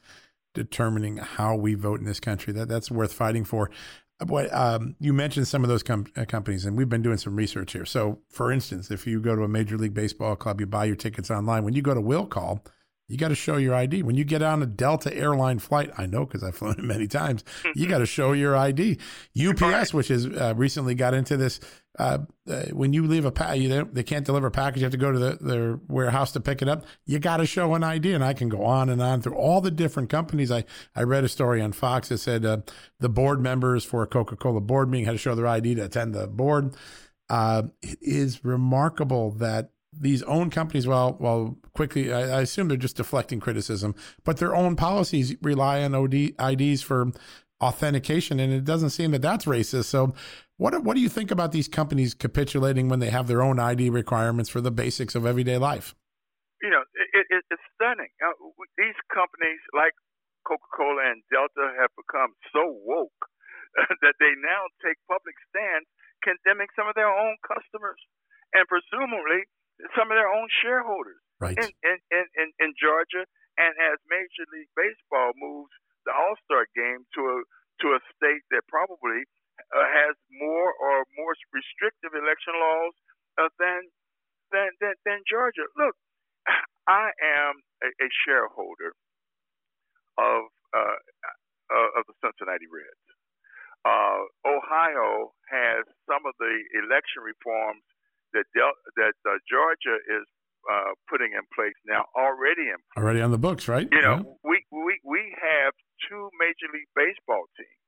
determining 0.52 1.16
how 1.16 1.56
we 1.56 1.72
vote 1.72 2.00
in 2.00 2.04
this 2.04 2.20
country. 2.20 2.52
That 2.52 2.68
that's 2.68 2.90
worth 2.90 3.14
fighting 3.14 3.46
for. 3.46 3.70
What 4.26 4.52
um, 4.52 4.96
you 5.00 5.14
mentioned 5.14 5.48
some 5.48 5.64
of 5.64 5.70
those 5.70 5.82
com- 5.82 6.06
uh, 6.14 6.26
companies, 6.26 6.66
and 6.66 6.76
we've 6.76 6.90
been 6.90 7.00
doing 7.00 7.16
some 7.16 7.36
research 7.36 7.72
here. 7.72 7.86
So, 7.86 8.18
for 8.28 8.52
instance, 8.52 8.90
if 8.90 9.06
you 9.06 9.18
go 9.18 9.34
to 9.34 9.44
a 9.44 9.48
major 9.48 9.78
league 9.78 9.94
baseball 9.94 10.36
club, 10.36 10.60
you 10.60 10.66
buy 10.66 10.84
your 10.84 10.96
tickets 10.96 11.30
online. 11.30 11.64
When 11.64 11.72
you 11.72 11.80
go 11.80 11.94
to 11.94 12.02
will 12.02 12.26
call, 12.26 12.62
you 13.10 13.16
got 13.16 13.28
to 13.28 13.34
show 13.34 13.56
your 13.56 13.74
ID. 13.74 14.04
When 14.04 14.14
you 14.14 14.24
get 14.24 14.40
on 14.40 14.62
a 14.62 14.66
Delta 14.66 15.12
airline 15.12 15.58
flight, 15.58 15.90
I 15.98 16.06
know 16.06 16.24
because 16.24 16.44
I've 16.44 16.54
flown 16.56 16.76
it 16.78 16.84
many 16.84 17.08
times, 17.08 17.44
you 17.74 17.88
got 17.88 17.98
to 17.98 18.06
show 18.06 18.32
your 18.32 18.56
ID. 18.56 18.98
UPS, 19.36 19.92
which 19.92 20.08
has 20.08 20.26
uh, 20.26 20.54
recently 20.56 20.94
got 20.94 21.12
into 21.12 21.36
this, 21.36 21.58
uh, 21.98 22.18
uh, 22.48 22.62
when 22.72 22.92
you 22.92 23.06
leave 23.06 23.24
a 23.24 23.32
package, 23.32 23.68
they, 23.68 23.82
they 23.82 24.02
can't 24.04 24.24
deliver 24.24 24.46
a 24.46 24.50
package. 24.50 24.78
You 24.78 24.84
have 24.84 24.92
to 24.92 24.98
go 24.98 25.10
to 25.10 25.18
the, 25.18 25.38
their 25.40 25.80
warehouse 25.88 26.30
to 26.32 26.40
pick 26.40 26.62
it 26.62 26.68
up. 26.68 26.84
You 27.04 27.18
got 27.18 27.38
to 27.38 27.46
show 27.46 27.74
an 27.74 27.82
ID. 27.82 28.12
And 28.12 28.24
I 28.24 28.32
can 28.32 28.48
go 28.48 28.64
on 28.64 28.88
and 28.88 29.02
on 29.02 29.22
through 29.22 29.34
all 29.34 29.60
the 29.60 29.72
different 29.72 30.08
companies. 30.08 30.52
I, 30.52 30.64
I 30.94 31.02
read 31.02 31.24
a 31.24 31.28
story 31.28 31.60
on 31.60 31.72
Fox 31.72 32.10
that 32.10 32.18
said 32.18 32.44
uh, 32.44 32.58
the 33.00 33.08
board 33.08 33.40
members 33.40 33.84
for 33.84 34.04
a 34.04 34.06
Coca 34.06 34.36
Cola 34.36 34.60
board 34.60 34.88
meeting 34.88 35.06
had 35.06 35.12
to 35.12 35.18
show 35.18 35.34
their 35.34 35.48
ID 35.48 35.74
to 35.74 35.84
attend 35.84 36.14
the 36.14 36.28
board. 36.28 36.76
Uh, 37.28 37.64
it 37.82 37.98
is 38.00 38.44
remarkable 38.44 39.32
that 39.32 39.70
these 39.92 40.22
own 40.22 40.50
companies, 40.50 40.86
well, 40.86 41.16
well, 41.18 41.58
quickly, 41.74 42.12
I, 42.12 42.38
I, 42.38 42.40
assume 42.42 42.68
they're 42.68 42.76
just 42.76 42.96
deflecting 42.96 43.40
criticism, 43.40 43.94
but 44.24 44.36
their 44.36 44.54
own 44.54 44.76
policies 44.76 45.34
rely 45.42 45.82
on 45.82 45.94
OD, 45.94 46.34
IDs 46.38 46.82
for 46.82 47.10
authentication, 47.60 48.40
and 48.40 48.52
it 48.52 48.64
doesn't 48.64 48.90
seem 48.90 49.10
that 49.10 49.22
that's 49.22 49.44
racist. 49.44 49.86
So, 49.86 50.14
what 50.56 50.84
what 50.84 50.94
do 50.94 51.00
you 51.00 51.08
think 51.08 51.30
about 51.30 51.52
these 51.52 51.68
companies 51.68 52.14
capitulating 52.14 52.88
when 52.88 53.00
they 53.00 53.10
have 53.10 53.26
their 53.26 53.42
own 53.42 53.58
ID 53.58 53.90
requirements 53.90 54.48
for 54.48 54.60
the 54.60 54.70
basics 54.70 55.14
of 55.14 55.26
everyday 55.26 55.58
life? 55.58 55.94
You 56.62 56.70
know, 56.70 56.84
it, 57.14 57.26
it, 57.30 57.44
it's 57.50 57.62
stunning. 57.74 58.12
Uh, 58.20 58.36
these 58.76 58.96
companies, 59.08 59.60
like 59.72 59.96
Coca-Cola 60.44 61.08
and 61.08 61.22
Delta, 61.32 61.72
have 61.80 61.90
become 61.96 62.36
so 62.52 62.76
woke 62.84 63.20
that 64.04 64.14
they 64.20 64.32
now 64.38 64.68
take 64.84 65.00
public 65.08 65.34
stands 65.48 65.88
condemning 66.20 66.68
some 66.76 66.84
of 66.84 66.94
their 66.94 67.08
own 67.08 67.36
customers, 67.40 67.96
and 68.52 68.68
presumably 68.68 69.48
some 69.96 70.10
of 70.10 70.16
their 70.16 70.30
own 70.30 70.48
shareholders 70.62 71.20
right. 71.40 71.56
in, 71.56 71.68
in, 71.84 72.24
in, 72.36 72.48
in, 72.60 72.70
Georgia 72.76 73.24
and 73.58 73.72
as 73.78 73.96
Major 74.08 74.46
League 74.52 74.72
Baseball 74.76 75.32
moves 75.36 75.72
the 76.04 76.12
All 76.12 76.36
Star 76.44 76.66
game 76.76 77.04
to 77.16 77.20
a 77.20 77.36
to 77.84 77.96
a 77.96 78.00
state 78.12 78.44
that 78.52 78.64
probably 78.68 79.24
uh, 79.72 79.88
has 79.88 80.14
more 80.32 80.72
or 80.72 81.04
more 81.16 81.32
restrictive 81.52 82.12
election 82.12 82.54
laws 82.56 82.94
uh, 83.40 83.48
than, 83.58 83.88
than 84.52 84.70
than 84.80 84.94
than 85.04 85.20
Georgia. 85.28 85.64
Look, 85.76 85.96
I 86.88 87.12
am 87.20 87.60
a, 87.84 87.88
a 87.88 88.08
shareholder 88.24 88.92
of 90.18 90.52
uh, 90.76 90.98
uh, 91.70 91.98
of 91.98 92.02
the 92.08 92.16
Cincinnati 92.20 92.68
Reds. 92.68 93.06
Uh, 93.80 94.28
Ohio 94.44 95.32
has 95.48 95.88
some 96.04 96.28
of 96.28 96.36
the 96.36 96.54
election 96.76 97.24
reforms 97.24 97.80
that 98.32 98.46
Del- 98.54 98.80
that 98.96 99.16
uh, 99.26 99.38
Georgia 99.48 99.96
is 99.96 100.26
uh, 100.68 100.92
putting 101.08 101.32
in 101.32 101.44
place 101.56 101.76
now 101.88 102.04
already 102.12 102.68
in 102.68 102.76
place. 102.76 102.98
already 103.00 103.20
on 103.24 103.30
the 103.30 103.40
books, 103.40 103.68
right? 103.68 103.88
You 103.90 104.02
know, 104.02 104.20
yeah. 104.20 104.34
we 104.44 104.56
we 104.68 105.00
we 105.04 105.22
have 105.40 105.72
two 106.08 106.28
major 106.36 106.68
league 106.72 106.90
baseball 106.92 107.48
teams. 107.56 107.80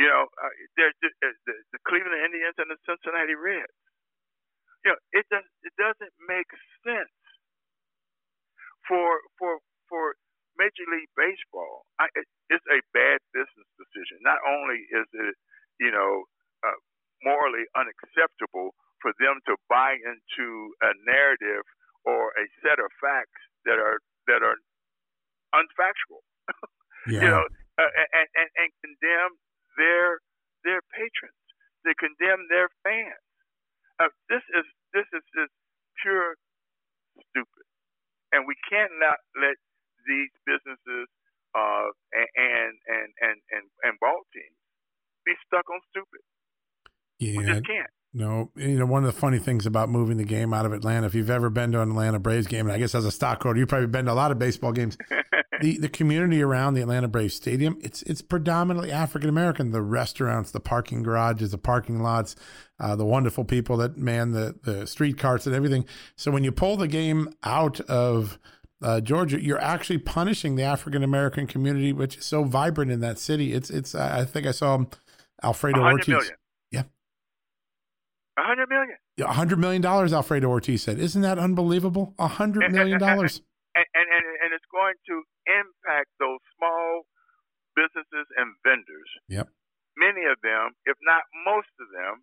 You 0.00 0.08
know, 0.08 0.24
uh, 0.40 0.52
there's 0.80 0.96
the, 1.04 1.12
the, 1.20 1.54
the 1.76 1.80
Cleveland 1.84 2.16
Indians 2.24 2.56
and 2.56 2.72
the 2.72 2.80
Cincinnati 2.88 3.36
Reds. 3.36 3.68
You 4.84 4.96
know, 4.96 5.00
it 5.12 5.28
does 5.28 5.44
it 5.64 5.74
doesn't 5.76 6.14
make 6.24 6.48
sense 6.84 7.12
for 8.88 9.20
for 9.36 9.60
for 9.88 10.16
Major 10.56 10.88
League 10.88 11.12
Baseball. 11.16 11.84
I, 12.00 12.08
it, 12.16 12.24
it's 12.48 12.64
a 12.72 12.80
bad 12.92 13.20
business 13.32 13.68
decision. 13.76 14.24
Not 14.24 14.40
only 14.44 14.84
is 14.88 15.08
it 15.12 15.36
you 15.80 15.92
know 15.92 16.24
uh, 16.64 16.78
morally 17.24 17.68
unacceptable 17.76 18.72
for 19.00 19.12
them 19.18 19.40
to 19.48 19.56
buy 19.68 19.96
into 19.96 20.46
a 20.84 20.92
narrative 21.08 21.64
or 22.04 22.32
a 22.36 22.44
set 22.62 22.78
of 22.78 22.88
facts 23.00 23.40
that 23.64 23.80
are 23.80 23.98
that 24.28 24.44
are 24.44 24.56
unfactual. 25.54 26.22
Yeah. 27.08 27.24
you 27.24 27.28
know, 27.32 27.44
uh, 27.80 27.92
and, 28.12 28.28
and 28.36 28.48
and 28.60 28.70
condemn 28.84 29.32
their 29.80 30.20
their 30.68 30.84
patrons. 30.92 31.40
They 31.80 31.96
condemn 31.96 32.44
their 32.52 32.68
fans. 32.84 33.24
Uh, 33.96 34.12
this 34.28 34.44
is 34.52 34.68
this 34.92 35.08
is 35.16 35.24
just 35.32 35.48
pure 36.04 36.36
stupid, 37.32 37.64
and 38.36 38.44
we 38.44 38.52
cannot 38.68 39.16
let 39.32 39.56
these 40.04 40.28
businesses 40.44 41.08
uh, 41.56 41.88
and, 42.12 42.76
and 42.84 43.08
and 43.16 43.38
and 43.48 43.64
and 43.80 43.94
ball 43.96 44.20
teams 44.36 44.60
be 45.24 45.32
stuck 45.48 45.64
on 45.72 45.80
stupid. 45.88 46.20
Yeah, 47.16 47.36
we 47.36 47.48
just 47.48 47.64
can't. 47.64 47.92
No, 48.12 48.50
you 48.56 48.76
know, 48.76 48.86
one 48.86 49.04
of 49.04 49.14
the 49.14 49.18
funny 49.18 49.38
things 49.38 49.66
about 49.66 49.88
moving 49.88 50.16
the 50.16 50.24
game 50.24 50.52
out 50.52 50.66
of 50.66 50.72
Atlanta, 50.72 51.06
if 51.06 51.14
you've 51.14 51.30
ever 51.30 51.48
been 51.48 51.70
to 51.72 51.80
an 51.80 51.90
Atlanta 51.90 52.18
Braves 52.18 52.48
game, 52.48 52.66
and 52.66 52.74
I 52.74 52.78
guess 52.78 52.94
as 52.94 53.04
a 53.04 53.12
stockholder, 53.12 53.60
you've 53.60 53.68
probably 53.68 53.86
been 53.86 54.06
to 54.06 54.12
a 54.12 54.14
lot 54.14 54.32
of 54.32 54.38
baseball 54.38 54.72
games. 54.72 54.98
the 55.60 55.78
the 55.78 55.88
community 55.88 56.42
around 56.42 56.74
the 56.74 56.80
Atlanta 56.80 57.06
Braves 57.06 57.34
stadium, 57.34 57.78
it's 57.80 58.02
it's 58.02 58.20
predominantly 58.20 58.90
African 58.90 59.28
American. 59.28 59.70
The 59.70 59.82
restaurants, 59.82 60.50
the 60.50 60.58
parking 60.58 61.04
garages, 61.04 61.52
the 61.52 61.58
parking 61.58 62.00
lots, 62.02 62.34
uh, 62.80 62.96
the 62.96 63.04
wonderful 63.04 63.44
people 63.44 63.76
that 63.76 63.96
man 63.96 64.32
the 64.32 64.56
the 64.60 64.88
street 64.88 65.16
carts 65.16 65.46
and 65.46 65.54
everything. 65.54 65.84
So 66.16 66.32
when 66.32 66.42
you 66.42 66.50
pull 66.50 66.76
the 66.76 66.88
game 66.88 67.32
out 67.44 67.78
of 67.82 68.40
uh, 68.82 69.00
Georgia, 69.00 69.40
you're 69.40 69.60
actually 69.60 69.98
punishing 69.98 70.56
the 70.56 70.64
African 70.64 71.04
American 71.04 71.46
community, 71.46 71.92
which 71.92 72.16
is 72.16 72.24
so 72.24 72.42
vibrant 72.42 72.90
in 72.90 72.98
that 73.00 73.20
city. 73.20 73.52
It's 73.52 73.70
it's. 73.70 73.94
I 73.94 74.24
think 74.24 74.46
I 74.46 74.52
saw 74.52 74.84
Alfredo 75.44 75.80
Ortiz. 75.80 76.08
Million. 76.08 76.34
A 78.38 78.42
hundred 78.42 78.68
million. 78.68 78.96
A 79.20 79.32
hundred 79.32 79.58
million 79.58 79.82
dollars, 79.82 80.12
Alfredo 80.12 80.48
Ortiz 80.48 80.82
said. 80.82 80.98
Isn't 80.98 81.22
that 81.22 81.38
unbelievable? 81.38 82.14
A 82.18 82.28
hundred 82.28 82.70
million 82.72 82.98
dollars. 82.98 83.42
And, 83.74 83.86
and, 83.94 84.06
and 84.10 84.24
and 84.42 84.50
it's 84.54 84.66
going 84.70 84.94
to 85.06 85.22
impact 85.46 86.10
those 86.18 86.38
small 86.56 87.06
businesses 87.76 88.26
and 88.36 88.54
vendors. 88.64 89.10
Yep. 89.28 89.48
Many 89.96 90.26
of 90.26 90.38
them, 90.42 90.74
if 90.86 90.96
not 91.02 91.22
most 91.46 91.70
of 91.78 91.86
them, 91.92 92.22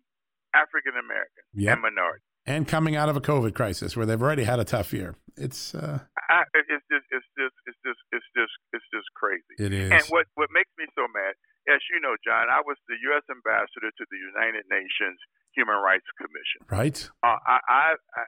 African 0.54 0.92
American 0.98 1.44
yep. 1.54 1.74
and 1.74 1.82
minority. 1.82 2.24
And 2.46 2.66
coming 2.66 2.96
out 2.96 3.08
of 3.08 3.16
a 3.16 3.20
COVID 3.20 3.54
crisis 3.54 3.96
where 3.96 4.06
they've 4.06 4.20
already 4.20 4.44
had 4.44 4.58
a 4.58 4.64
tough 4.64 4.92
year. 4.92 5.14
It's 5.36 5.74
uh 5.74 6.00
I, 6.28 6.42
it's 6.54 6.84
just 6.90 7.06
it's 7.12 7.28
just 7.36 7.54
it's 7.68 7.78
just 7.84 8.00
it's 8.12 8.28
just 8.34 8.54
it's 8.72 8.88
just 8.92 9.08
crazy. 9.14 9.54
It 9.58 9.72
is. 9.72 9.92
And 9.92 10.02
what 10.08 10.26
what 10.34 10.48
makes 10.52 10.70
me 10.78 10.86
so 10.96 11.04
mad, 11.12 11.36
as 11.68 11.84
you 11.92 12.00
know, 12.00 12.16
John, 12.24 12.48
I 12.48 12.64
was 12.64 12.80
the 12.88 12.96
U.S. 13.12 13.24
ambassador 13.28 13.92
to 13.92 14.04
the 14.08 14.18
United 14.18 14.64
Nations 14.72 15.20
Human 15.52 15.76
Rights 15.80 16.08
Commission. 16.16 16.64
Right. 16.68 16.96
Uh, 17.20 17.38
I, 17.44 17.58
I 17.68 17.86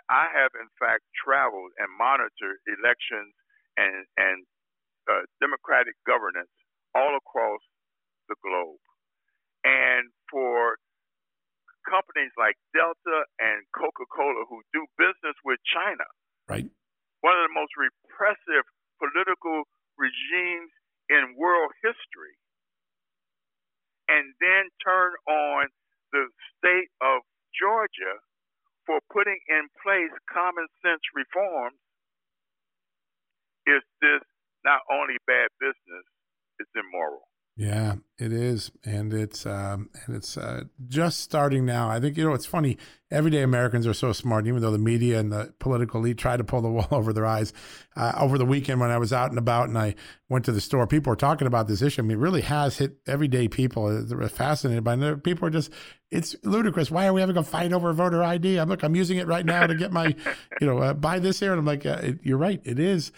I 0.09 0.25
have 0.35 0.53
in 0.59 0.69
fact 0.77 1.05
traveled 1.17 1.73
and 1.81 1.89
monitored 1.97 2.61
elections 2.69 3.33
and 3.77 4.05
and 4.19 4.39
uh, 5.09 5.25
democratic 5.41 5.97
governance 6.05 6.53
all 6.95 7.15
across 7.17 7.63
the 8.29 8.37
globe, 8.43 8.83
and 9.65 10.11
for 10.27 10.79
companies 11.87 12.35
like 12.37 12.59
Delta 12.77 13.25
and 13.41 13.65
Coca-Cola 13.73 14.45
who 14.51 14.61
do 14.75 14.85
business 15.01 15.39
with 15.47 15.59
China, 15.65 16.07
right, 16.51 16.69
one 17.23 17.35
of 17.37 17.45
the 17.47 17.55
most 17.55 17.73
repressive 17.79 18.67
political 19.01 19.65
regimes 19.97 20.73
in 21.09 21.35
world 21.37 21.73
history, 21.83 22.40
and 24.11 24.35
then 24.43 24.65
turn 24.85 25.13
on 25.31 25.69
the 26.13 26.27
state 26.59 26.91
of 27.03 27.23
Georgia 27.55 28.19
for 28.87 29.01
putting 29.13 29.39
in 29.49 29.69
place 29.83 30.13
common 30.33 30.67
sense 30.85 31.03
reforms 31.15 31.79
is 33.67 33.83
this 34.03 34.23
not 34.67 34.83
only 34.93 35.17
bad 35.27 35.49
business, 35.61 36.07
it's 36.61 36.73
immoral. 36.77 37.30
Yeah, 37.61 37.97
it 38.17 38.33
is, 38.33 38.71
and 38.87 39.13
it's 39.13 39.45
um, 39.45 39.91
and 40.07 40.17
it's 40.17 40.39
uh, 40.39 40.63
just 40.89 41.21
starting 41.21 41.67
now. 41.67 41.91
I 41.91 42.01
think 42.01 42.17
you 42.17 42.25
know 42.25 42.33
it's 42.33 42.47
funny. 42.47 42.79
Everyday 43.11 43.43
Americans 43.43 43.87
are 43.87 43.93
so 43.93 44.15
smart, 44.15 44.47
even 44.47 44.63
though 44.63 44.71
the 44.71 44.79
media 44.79 45.21
and 45.21 45.31
the 45.31 45.53
political 45.59 46.01
elite 46.01 46.17
try 46.17 46.39
to 46.39 46.43
pull 46.43 46.63
the 46.63 46.71
wool 46.71 46.89
over 46.91 47.13
their 47.13 47.27
eyes. 47.27 47.53
Uh, 47.95 48.13
over 48.17 48.39
the 48.39 48.47
weekend, 48.47 48.81
when 48.81 48.91
I 48.91 48.97
was 48.97 49.13
out 49.13 49.29
and 49.29 49.39
about 49.39 49.69
and 49.69 49.77
I 49.77 49.95
went 50.31 50.47
to 50.47 50.53
the 50.53 50.61
store, 50.63 50.87
people 50.87 51.11
were 51.11 51.17
talking 51.17 51.47
about 51.47 51.69
this 51.69 51.83
issue. 51.83 52.01
I 52.01 52.05
mean, 52.07 52.17
it 52.17 52.21
really 52.23 52.41
has 52.41 52.79
hit 52.79 52.97
everyday 53.07 53.47
people. 53.47 54.07
They're 54.07 54.27
fascinated 54.31 54.83
by 54.83 54.95
it. 54.95 55.23
People 55.23 55.47
are 55.47 55.51
just 55.51 55.71
it's 56.11 56.35
ludicrous. 56.43 56.91
Why 56.91 57.09
are 57.09 57.13
we 57.13 57.21
having 57.21 57.37
a 57.37 57.45
fight 57.45 57.75
over 57.75 57.93
voter 57.93 58.25
ID? 58.25 58.59
I'm 58.59 58.71
look, 58.71 58.83
I'm 58.83 58.97
using 58.97 59.19
it 59.19 59.27
right 59.27 59.45
now 59.45 59.67
to 59.67 59.75
get 59.75 59.93
my, 59.93 60.07
you 60.63 60.67
know, 60.67 60.79
uh, 60.79 60.95
buy 60.95 61.19
this 61.19 61.41
here, 61.41 61.53
and 61.53 61.59
I'm 61.59 61.67
like, 61.67 61.85
uh, 61.85 62.13
you're 62.23 62.39
right, 62.39 62.63
it 62.65 62.79
is 62.79 63.13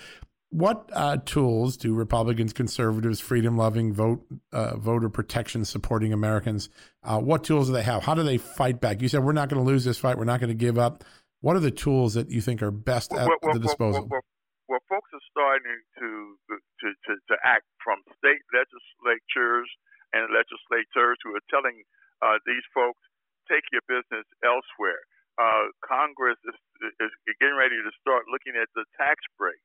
what 0.53 0.91
uh, 0.93 1.17
tools 1.25 1.79
do 1.79 1.95
Republicans, 1.95 2.53
conservatives, 2.53 3.21
freedom 3.21 3.57
loving, 3.57 3.93
vote 3.93 4.21
uh, 4.53 4.77
voter 4.77 5.09
protection 5.09 5.65
supporting 5.65 6.13
Americans? 6.13 6.69
Uh, 7.03 7.19
what 7.19 7.43
tools 7.43 7.69
do 7.69 7.73
they 7.73 7.83
have? 7.83 8.05
How 8.05 8.15
do 8.15 8.23
they 8.23 8.37
fight 8.37 8.79
back? 8.79 9.01
You 9.01 9.09
said 9.09 9.25
we're 9.25 9.33
not 9.33 9.49
going 9.49 9.65
to 9.65 9.67
lose 9.67 9.83
this 9.85 9.97
fight. 9.97 10.19
We're 10.19 10.29
not 10.29 10.41
going 10.41 10.53
to 10.53 10.61
give 10.61 10.79
up. 10.79 11.05
What 11.41 11.57
are 11.57 11.65
the 11.65 11.73
tools 11.73 12.15
that 12.15 12.31
you 12.31 12.45
think 12.45 12.61
are 12.61 12.71
best 12.71 13.13
at 13.17 13.27
well, 13.27 13.41
well, 13.43 13.55
the 13.55 13.61
disposal? 13.65 14.07
Well, 14.07 14.21
well, 14.69 14.85
folks 14.93 15.09
are 15.17 15.25
starting 15.33 15.81
to, 15.99 16.37
to 16.53 16.57
to 16.85 17.13
to 17.17 17.35
act 17.43 17.65
from 17.81 18.05
state 18.21 18.45
legislatures 18.53 19.73
and 20.13 20.29
legislators 20.37 21.17
who 21.25 21.33
are 21.33 21.47
telling 21.49 21.81
uh, 22.21 22.37
these 22.45 22.63
folks 22.77 23.01
take 23.49 23.65
your 23.73 23.83
business 23.89 24.29
elsewhere. 24.45 25.01
Uh, 25.41 25.73
Congress 25.81 26.37
is, 26.45 26.57
is 27.01 27.13
getting 27.41 27.57
ready 27.57 27.81
to 27.81 27.91
start 28.05 28.29
looking 28.29 28.53
at 28.53 28.69
the 28.77 28.85
tax 29.01 29.17
breaks 29.41 29.65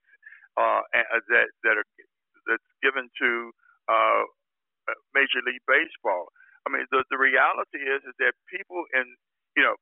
uh, 0.58 0.82
uh, 0.90 1.22
that 1.30 1.48
that 1.62 1.78
are 1.78 1.86
that's 2.50 2.72
given 2.82 3.14
to 3.22 3.30
uh, 3.86 4.24
Major 5.14 5.46
League 5.46 5.62
Baseball. 5.70 6.34
I 6.66 6.74
mean, 6.74 6.90
the 6.90 7.06
the 7.14 7.20
reality 7.22 7.78
is 7.78 8.02
is 8.04 8.16
that 8.18 8.34
people 8.50 8.82
in 8.98 9.06
you 9.54 9.62
know, 9.62 9.78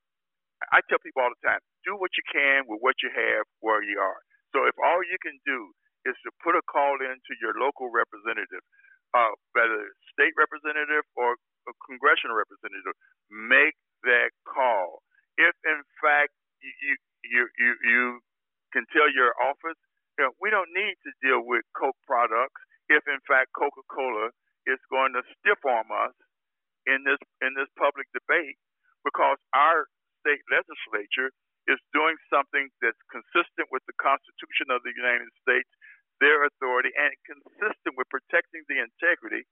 I 0.75 0.83
tell 0.91 0.99
people 0.99 1.23
all 1.23 1.31
the 1.31 1.43
time, 1.47 1.63
do 1.87 1.95
what 1.95 2.11
you 2.19 2.25
can 2.27 2.67
with 2.67 2.83
what 2.83 2.99
you 2.99 3.07
have 3.07 3.47
where 3.63 3.79
you 3.79 4.03
are. 4.03 4.19
So 4.51 4.67
if 4.67 4.75
all 4.83 4.99
you 4.99 5.15
can 5.23 5.39
do 5.47 5.71
is 6.03 6.15
to 6.27 6.31
put 6.43 6.59
a 6.59 6.63
call 6.67 6.99
in 6.99 7.15
to 7.15 7.33
your 7.39 7.55
local 7.55 7.87
representative, 7.87 8.63
uh, 9.15 9.31
whether 9.55 9.95
state 10.11 10.35
representative 10.35 11.07
or 11.15 11.39
a 11.65 11.73
congressional 11.87 12.35
representative, 12.35 12.93
make 13.31 13.79
that 14.03 14.35
call. 14.43 15.01
If 15.39 15.55
in 15.63 15.81
fact 16.03 16.35
you 16.59 16.93
you 17.23 17.41
you, 17.55 17.71
you 17.87 18.03
can 18.75 18.83
tell 18.91 19.07
your 19.07 19.31
office 19.39 19.79
you 20.17 20.23
know, 20.23 20.31
we 20.39 20.47
don't 20.47 20.71
need 20.71 20.95
to 21.03 21.11
deal 21.19 21.43
with 21.43 21.67
Coke 21.75 21.99
products 22.07 22.63
if, 22.87 23.03
in 23.03 23.19
fact, 23.27 23.51
Coca-Cola 23.51 24.31
is 24.63 24.79
going 24.87 25.11
to 25.13 25.21
stiff 25.39 25.59
arm 25.67 25.91
us 25.91 26.15
in 26.87 27.03
this 27.03 27.19
in 27.43 27.57
this 27.57 27.69
public 27.75 28.07
debate 28.15 28.57
because 29.03 29.37
our 29.53 29.89
state 30.23 30.41
legislature 30.47 31.33
is 31.67 31.81
doing 31.91 32.15
something 32.29 32.69
that's 32.79 32.97
consistent 33.09 33.67
with 33.73 33.81
the 33.89 33.97
Constitution 33.97 34.69
of 34.69 34.85
the 34.85 34.93
United 34.93 35.29
States, 35.41 35.67
their 36.21 36.45
authority, 36.45 36.93
and 36.93 37.11
consistent 37.25 37.97
with 37.97 38.05
protecting 38.13 38.61
the 38.69 38.77
integrity 38.77 39.43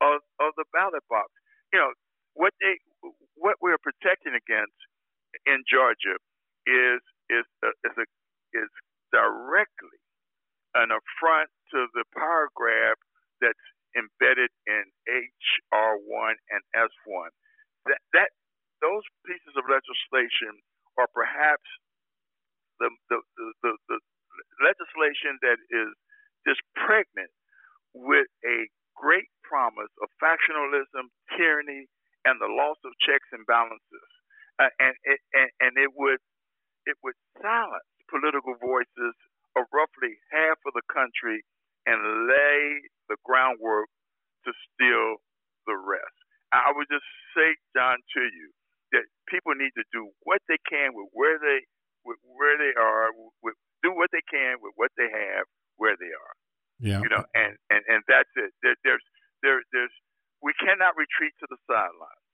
of, 0.00 0.24
of 0.40 0.56
the 0.56 0.64
ballot 0.72 1.04
box. 1.12 1.28
You 1.70 1.78
know, 1.78 1.92
what 2.34 2.56
they 2.58 2.80
what 3.38 3.60
we're 3.62 3.80
protecting 3.80 4.34
against 4.34 4.80
in 5.46 5.62
Georgia 5.68 6.16
is 6.66 7.00
is 7.30 7.46
a, 7.62 7.70
is 7.86 7.94
a 8.00 8.06
is 8.56 8.72
directly 9.12 10.00
an 10.74 10.88
affront 10.88 11.52
to 11.70 11.86
the 11.92 12.02
power 12.16 12.48
grab 12.56 12.96
that's 13.44 13.68
embedded 13.92 14.48
in 14.64 14.88
HR1 15.04 16.34
and 16.48 16.62
S1. 16.72 17.28
That, 17.84 18.00
that 18.16 18.32
those 18.80 19.04
pieces 19.28 19.52
of 19.54 19.68
legislation 19.68 20.56
are 20.96 21.12
perhaps 21.12 21.68
the, 22.80 22.88
the, 23.12 23.20
the, 23.36 23.46
the, 23.62 23.72
the 23.92 23.98
legislation 24.64 25.36
that 25.44 25.60
is 25.68 25.92
just 26.48 26.64
pregnant 26.74 27.30
with 27.92 28.26
a 28.48 28.66
great 28.96 29.28
promise 29.44 29.92
of 30.00 30.08
factionalism, 30.16 31.12
tyranny, 31.36 31.84
and 32.24 32.40
the 32.40 32.48
loss 32.48 32.80
of 32.88 32.96
checks 33.04 33.28
and 33.36 33.44
balances. 33.44 34.08
Uh, 34.56 34.72
and, 34.80 34.96
it, 35.04 35.20
and, 35.36 35.50
and 35.60 35.72
it 35.76 35.92
would 35.96 36.20
it 36.82 36.98
would 37.06 37.14
silence 37.38 37.86
political 38.22 38.54
voices 38.62 39.14
of 39.58 39.66
roughly 39.74 40.14
half 40.30 40.62
of 40.62 40.72
the 40.78 40.86
country 40.86 41.42
and 41.90 41.98
lay 42.30 42.86
the 43.10 43.18
groundwork 43.26 43.90
to 44.46 44.54
steal 44.70 45.18
the 45.66 45.74
rest. 45.74 46.14
I 46.54 46.70
would 46.70 46.86
just 46.86 47.06
say, 47.34 47.58
John, 47.74 47.98
to 47.98 48.22
you 48.22 48.54
that 48.94 49.08
people 49.26 49.56
need 49.58 49.74
to 49.74 49.86
do 49.90 50.14
what 50.22 50.38
they 50.46 50.60
can 50.68 50.94
with 50.94 51.10
where 51.10 51.42
they 51.42 51.66
with 52.04 52.18
where 52.22 52.58
they 52.58 52.74
are, 52.74 53.14
with, 53.42 53.54
do 53.82 53.94
what 53.94 54.10
they 54.12 54.22
can 54.30 54.58
with 54.62 54.74
what 54.76 54.92
they 54.94 55.08
have 55.10 55.46
where 55.78 55.96
they 55.98 56.12
are. 56.12 56.34
Yeah. 56.78 57.00
You 57.00 57.10
know, 57.10 57.24
and 57.34 57.54
and 57.72 57.82
and 57.88 58.00
that's 58.06 58.30
it. 58.36 58.52
There, 58.62 58.76
there's 58.84 59.06
there 59.42 59.62
there's 59.72 59.94
we 60.42 60.52
cannot 60.58 60.98
retreat 60.98 61.32
to 61.40 61.46
the 61.48 61.58
sidelines. 61.66 62.26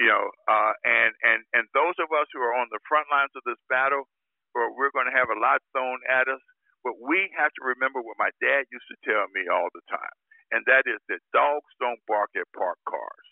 You 0.00 0.08
know, 0.08 0.24
uh, 0.48 0.74
and 0.84 1.12
and 1.24 1.40
and 1.56 1.64
those 1.72 1.96
of 2.00 2.12
us 2.12 2.28
who 2.32 2.40
are 2.40 2.56
on 2.56 2.68
the 2.68 2.80
front 2.84 3.08
lines 3.08 3.32
of 3.32 3.42
this 3.48 3.60
battle, 3.72 4.08
or 4.52 4.72
we're 4.76 4.92
going 4.92 5.08
to 5.08 5.16
have 5.16 5.32
a 5.32 5.40
lot 5.40 5.64
thrown 5.72 6.00
at 6.08 6.28
us. 6.28 6.42
But 6.84 6.98
we 6.98 7.30
have 7.38 7.54
to 7.54 7.62
remember 7.62 8.02
what 8.02 8.18
my 8.18 8.34
dad 8.42 8.66
used 8.68 8.88
to 8.90 8.98
tell 9.06 9.24
me 9.32 9.46
all 9.48 9.70
the 9.72 9.84
time, 9.88 10.16
and 10.52 10.60
that 10.68 10.84
is 10.84 11.00
that 11.08 11.22
dogs 11.32 11.70
don't 11.80 12.00
bark 12.04 12.34
at 12.36 12.48
parked 12.52 12.84
cars. 12.84 13.26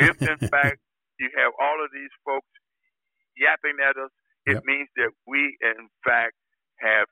if 0.00 0.16
in 0.20 0.31
fact 0.48 0.78
you 1.18 1.30
have 1.36 1.52
all 1.60 1.78
of 1.82 1.90
these 1.92 2.10
folks 2.24 2.48
yapping 3.36 3.78
at 3.78 3.94
us, 4.00 4.10
it 4.46 4.58
yep. 4.58 4.64
means 4.66 4.88
that 4.98 5.14
we 5.26 5.56
in 5.62 5.86
fact 6.02 6.34
have 6.82 7.06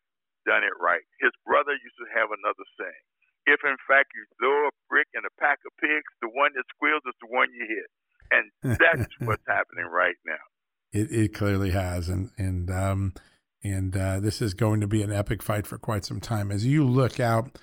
done 0.47 0.65
it 0.65 0.75
right. 0.81 1.05
His 1.21 1.31
brother 1.47 1.77
used 1.77 1.99
to 2.01 2.09
have 2.11 2.33
another 2.33 2.67
saying. 2.75 3.05
If 3.47 3.61
in 3.65 3.79
fact 3.87 4.11
you 4.15 4.25
throw 4.39 4.69
a 4.69 4.75
brick 4.89 5.07
in 5.15 5.23
a 5.25 5.33
pack 5.41 5.59
of 5.65 5.73
pigs, 5.81 6.11
the 6.21 6.29
one 6.33 6.53
that 6.55 6.65
squeals 6.75 7.03
is 7.07 7.17
the 7.23 7.31
one 7.31 7.49
you 7.55 7.67
hit. 7.67 7.89
And 8.31 8.79
that's 8.79 9.11
what's 9.21 9.43
happening 9.49 9.87
right 9.87 10.19
now. 10.27 10.45
It, 10.93 11.11
it 11.11 11.35
clearly 11.35 11.71
has, 11.71 12.09
and 12.09 12.31
and 12.37 12.71
um, 12.71 13.15
and 13.63 13.97
uh, 13.97 14.21
this 14.21 14.43
is 14.43 14.55
going 14.55 14.81
to 14.81 14.87
be 14.87 15.03
an 15.03 15.13
epic 15.13 15.43
fight 15.43 15.67
for 15.67 15.79
quite 15.79 16.05
some 16.05 16.21
time. 16.21 16.51
As 16.51 16.67
you 16.67 16.85
look 16.85 17.21
out 17.21 17.59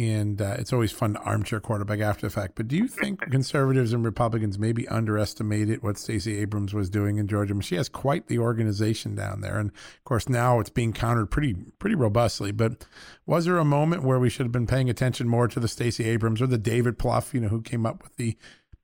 and 0.00 0.40
uh, 0.40 0.56
it's 0.58 0.72
always 0.72 0.92
fun 0.92 1.12
to 1.12 1.20
armchair 1.20 1.60
quarterback 1.60 2.00
after 2.00 2.26
the 2.26 2.30
fact. 2.32 2.54
But 2.54 2.68
do 2.68 2.76
you 2.76 2.88
think 2.88 3.20
conservatives 3.30 3.92
and 3.92 4.02
Republicans 4.02 4.58
maybe 4.58 4.88
underestimated 4.88 5.82
what 5.82 5.98
Stacey 5.98 6.38
Abrams 6.38 6.72
was 6.72 6.88
doing 6.88 7.18
in 7.18 7.28
Georgia? 7.28 7.52
I 7.52 7.54
mean, 7.54 7.60
she 7.60 7.76
has 7.76 7.90
quite 7.90 8.26
the 8.26 8.38
organization 8.38 9.14
down 9.14 9.42
there, 9.42 9.58
and 9.58 9.70
of 9.70 10.04
course 10.04 10.28
now 10.28 10.58
it's 10.58 10.70
being 10.70 10.94
countered 10.94 11.30
pretty 11.30 11.54
pretty 11.78 11.96
robustly. 11.96 12.50
But 12.50 12.86
was 13.26 13.44
there 13.44 13.58
a 13.58 13.64
moment 13.64 14.02
where 14.02 14.18
we 14.18 14.30
should 14.30 14.46
have 14.46 14.52
been 14.52 14.66
paying 14.66 14.88
attention 14.88 15.28
more 15.28 15.48
to 15.48 15.60
the 15.60 15.68
Stacey 15.68 16.04
Abrams 16.06 16.40
or 16.40 16.46
the 16.46 16.58
David 16.58 16.98
Plouffe, 16.98 17.34
you 17.34 17.40
know, 17.40 17.48
who 17.48 17.60
came 17.60 17.84
up 17.84 18.02
with 18.02 18.16
the 18.16 18.36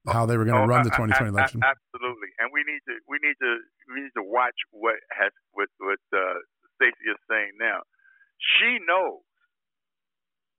how 0.07 0.27
they 0.27 0.37
were 0.37 0.45
going 0.45 0.57
to 0.57 0.65
oh, 0.65 0.67
run 0.67 0.85
the 0.85 0.91
2020 0.91 1.31
election? 1.31 1.61
Absolutely, 1.65 2.29
and 2.39 2.51
we 2.53 2.61
need 2.61 2.81
to 2.87 2.95
we 3.09 3.17
need 3.23 3.37
to 3.41 3.57
we 3.89 4.03
need 4.03 4.13
to 4.17 4.23
watch 4.23 4.57
what 4.71 4.97
has 5.19 5.33
what 5.53 5.69
what 5.81 5.99
uh, 6.13 6.39
Stacey 6.77 7.09
is 7.09 7.19
saying 7.31 7.57
now. 7.59 7.81
She 8.37 8.79
knows 8.87 9.26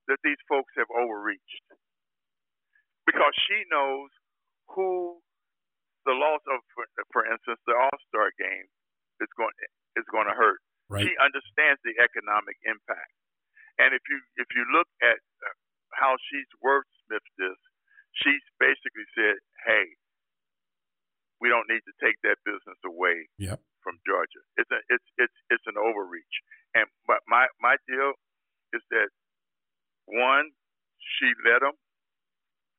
that 0.08 0.20
these 0.24 0.40
folks 0.48 0.72
have 0.76 0.88
overreached 0.90 1.68
because 3.08 3.32
she 3.48 3.64
knows 3.72 4.12
who 4.72 5.20
the 6.04 6.16
loss 6.16 6.40
of, 6.48 6.60
for, 6.72 6.84
for 7.12 7.22
instance, 7.28 7.60
the 7.68 7.76
All 7.76 7.98
Star 8.12 8.32
game 8.36 8.68
is 9.20 9.28
going 9.36 9.52
is 9.96 10.08
going 10.12 10.28
to 10.28 10.36
hurt. 10.36 10.60
Right. 10.88 11.04
She 11.04 11.12
understands 11.20 11.80
the 11.84 11.96
economic 12.00 12.56
impact, 12.64 13.12
and 13.76 13.92
if 13.92 14.00
you 14.08 14.18
if 14.40 14.48
you 14.56 14.64
look 14.72 14.88
at 15.04 15.20
uh, 15.44 15.56
how 15.92 16.16
she's 16.28 16.48
wordsmithed 16.64 17.32
this, 17.36 17.60
she's 18.16 18.44
basically 18.56 19.04
said, 19.12 19.36
"Hey, 19.68 20.00
we 21.40 21.52
don't 21.52 21.68
need 21.68 21.84
to 21.84 21.94
take 22.00 22.16
that 22.24 22.40
business 22.48 22.80
away 22.88 23.28
yep. 23.36 23.60
from 23.84 24.00
Georgia. 24.08 24.40
It's 24.56 24.72
a 24.72 24.80
it's 24.88 25.08
it's 25.20 25.38
it's 25.52 25.68
an 25.68 25.76
overreach." 25.76 26.36
And 26.72 26.88
but 27.04 27.20
my 27.28 27.52
my 27.60 27.76
deal 27.84 28.16
is 28.72 28.80
that 28.92 29.12
one, 30.08 30.50
she 31.18 31.28
let 31.48 31.60
them. 31.60 31.76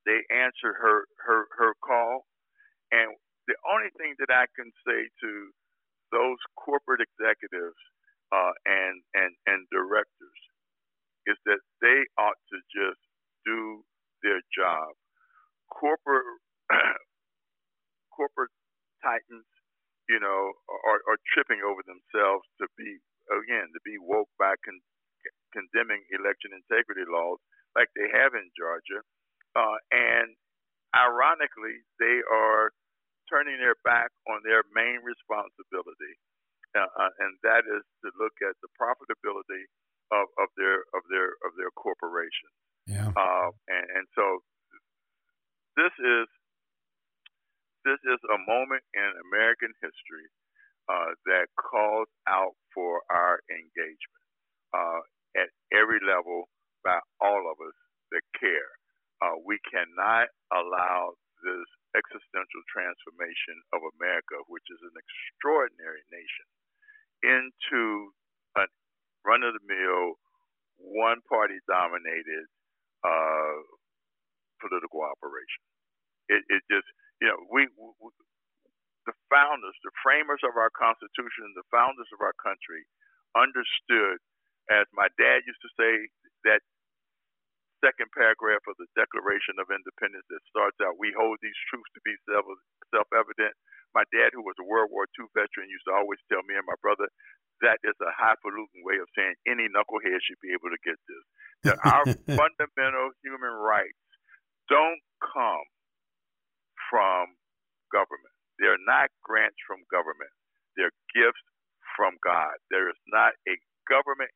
They 0.05 0.21
answered 0.33 0.75
her 0.79 1.05
her 1.27 1.41
her 1.59 1.73
call, 1.85 2.25
and 2.91 3.15
the 3.47 3.55
only 3.71 3.89
thing 3.97 4.15
that 4.19 4.31
I 4.33 4.45
can 4.55 4.71
say 4.87 5.09
to 5.21 5.31
those 6.11 6.39
corporate 6.57 7.01
executives 7.01 7.79
uh, 8.31 8.53
and 8.65 9.01
and 9.15 9.33
and 9.47 9.67
directors 9.71 10.41
is 11.27 11.37
that 11.45 11.61
they 11.81 11.99
ought 12.17 12.39
to 12.51 12.57
just 12.73 13.01
do 13.45 13.83
their 14.23 14.41
job. 14.55 14.93
Corporate 15.71 16.25
corporate 18.15 18.53
titans, 19.03 19.47
you 20.09 20.19
know, 20.19 20.53
are, 20.87 21.01
are 21.09 21.21
tripping 21.33 21.61
over 21.65 21.81
themselves 21.85 22.45
to 22.61 22.67
be 22.77 22.99
again 23.31 23.69
to 23.73 23.81
be 23.85 23.97
woke 24.01 24.29
by 24.39 24.53
con- 24.65 24.85
condemning 25.53 26.01
election 26.19 26.51
integrity 26.51 27.07
laws 27.07 27.39
like 27.73 27.87
they 27.95 28.11
have 28.11 28.35
in 28.35 28.51
Georgia. 28.53 29.01
Uh, 29.55 29.79
and 29.89 30.35
ironically, 30.93 31.79
they 31.97 32.19
are 32.27 32.75
turning 33.31 33.57
their 33.57 33.79
back 33.87 34.11
on 34.27 34.43
their 34.43 34.65
main 34.75 35.01
responsibility, 35.01 36.13
uh, 36.75 36.85
uh, 36.85 37.13
and 37.23 37.37
that 37.41 37.65
is 37.65 37.85
to 38.05 38.09
look 38.19 38.35
at 38.45 38.57
the 38.61 38.69
profitability 38.77 39.65
of, 40.13 40.25
of 40.41 40.49
their 40.57 40.85
of 40.97 41.05
their 41.09 41.37
of 41.45 41.53
their 41.57 41.69
corporation. 41.77 42.49
Yeah. 42.89 43.09
Uh, 43.13 43.53
and, 43.69 43.85
and 44.01 44.05
so 44.17 44.41
this 45.77 45.93
is 46.01 46.25
this 47.85 48.01
is 48.05 48.19
a 48.29 48.39
moment 48.49 48.81
in 48.97 49.09
American 49.29 49.73
history 49.81 50.27
uh, 50.89 51.13
that 51.29 51.53
calls 51.57 52.09
out 52.25 52.57
for 52.73 53.01
our 53.09 53.41
engagement. 53.49 54.25
Uh, 54.73 55.01
at 55.37 55.49
every 55.73 56.01
level 56.01 56.49
by 56.83 56.97
all 57.21 57.45
of 57.49 57.57
us 57.61 57.77
that 58.11 58.25
care. 58.37 58.73
Uh, 59.21 59.37
we 59.43 59.59
cannot 59.67 60.31
allow 60.49 61.13
this 61.43 61.67
existential 61.93 62.63
transformation 62.71 63.59
of 63.75 63.83
America, 63.99 64.39
which 64.47 64.65
is 64.71 64.79
an 64.81 64.95
extraordinary 64.95 66.03
nation, 66.09 66.47
into 67.23 68.13
a 68.55 68.65
run 69.27 69.43
of 69.43 69.53
the 69.57 69.63
mill, 69.67 70.15
one 70.79 71.19
party 71.27 71.59
dominated 71.67 72.47
uh, 73.03 73.59
political 74.63 75.03
operation. 75.03 75.63
It, 76.31 76.45
it, 76.47 76.61
just, 76.71 76.87
you 77.19 77.27
know, 77.27 77.39
we, 77.51 77.67
we, 77.75 78.09
the 79.03 79.15
founders, 79.27 79.75
the 79.83 79.91
framers 80.05 80.39
of 80.45 80.55
our 80.55 80.71
Constitution, 80.71 81.48
the 81.59 81.67
founders 81.67 82.07
of 82.15 82.23
our 82.23 82.35
country 82.39 82.87
understood 83.35 84.23
as 84.69 84.85
my 84.93 85.09
dad 85.17 85.41
used 85.49 85.61
to 85.65 85.71
say, 85.73 85.93
that 86.45 86.61
second 87.81 88.13
paragraph 88.13 88.61
of 88.69 88.77
the 88.77 88.85
Declaration 88.93 89.57
of 89.57 89.73
Independence 89.73 90.25
that 90.29 90.45
starts 90.45 90.77
out, 90.79 91.01
"We 91.01 91.11
hold 91.11 91.41
these 91.41 91.57
truths 91.67 91.89
to 91.97 92.01
be 92.05 92.15
self-evident." 92.93 93.57
My 93.97 94.05
dad, 94.13 94.33
who 94.33 94.45
was 94.45 94.55
a 94.61 94.63
World 94.63 94.91
War 94.93 95.09
II 95.17 95.25
veteran, 95.33 95.69
used 95.69 95.85
to 95.89 95.93
always 95.93 96.21
tell 96.29 96.43
me 96.43 96.55
and 96.55 96.65
my 96.65 96.77
brother 96.81 97.09
that 97.61 97.79
is 97.83 97.97
a 97.99 98.11
highfalutin 98.15 98.83
way 98.83 98.97
of 98.99 99.09
saying 99.17 99.35
any 99.47 99.67
knucklehead 99.67 100.21
should 100.23 100.39
be 100.39 100.53
able 100.53 100.69
to 100.69 100.79
get 100.85 100.95
this. 101.07 101.25
That 101.63 101.77
our 101.83 102.05
fundamental 102.05 103.11
human 103.23 103.51
rights 103.51 103.99
don't 104.69 105.01
come 105.19 105.65
from 106.89 107.35
government. 107.91 108.35
They're 108.59 108.79
not 108.85 109.09
grants 109.23 109.57
from 109.67 109.83
government. 109.91 110.31
They're 110.77 110.93
gifts 111.11 111.43
from 111.99 112.15
God. 112.23 112.55
There 112.71 112.87
is 112.87 112.95
not 113.11 113.35
a 113.43 113.59
government 113.91 114.31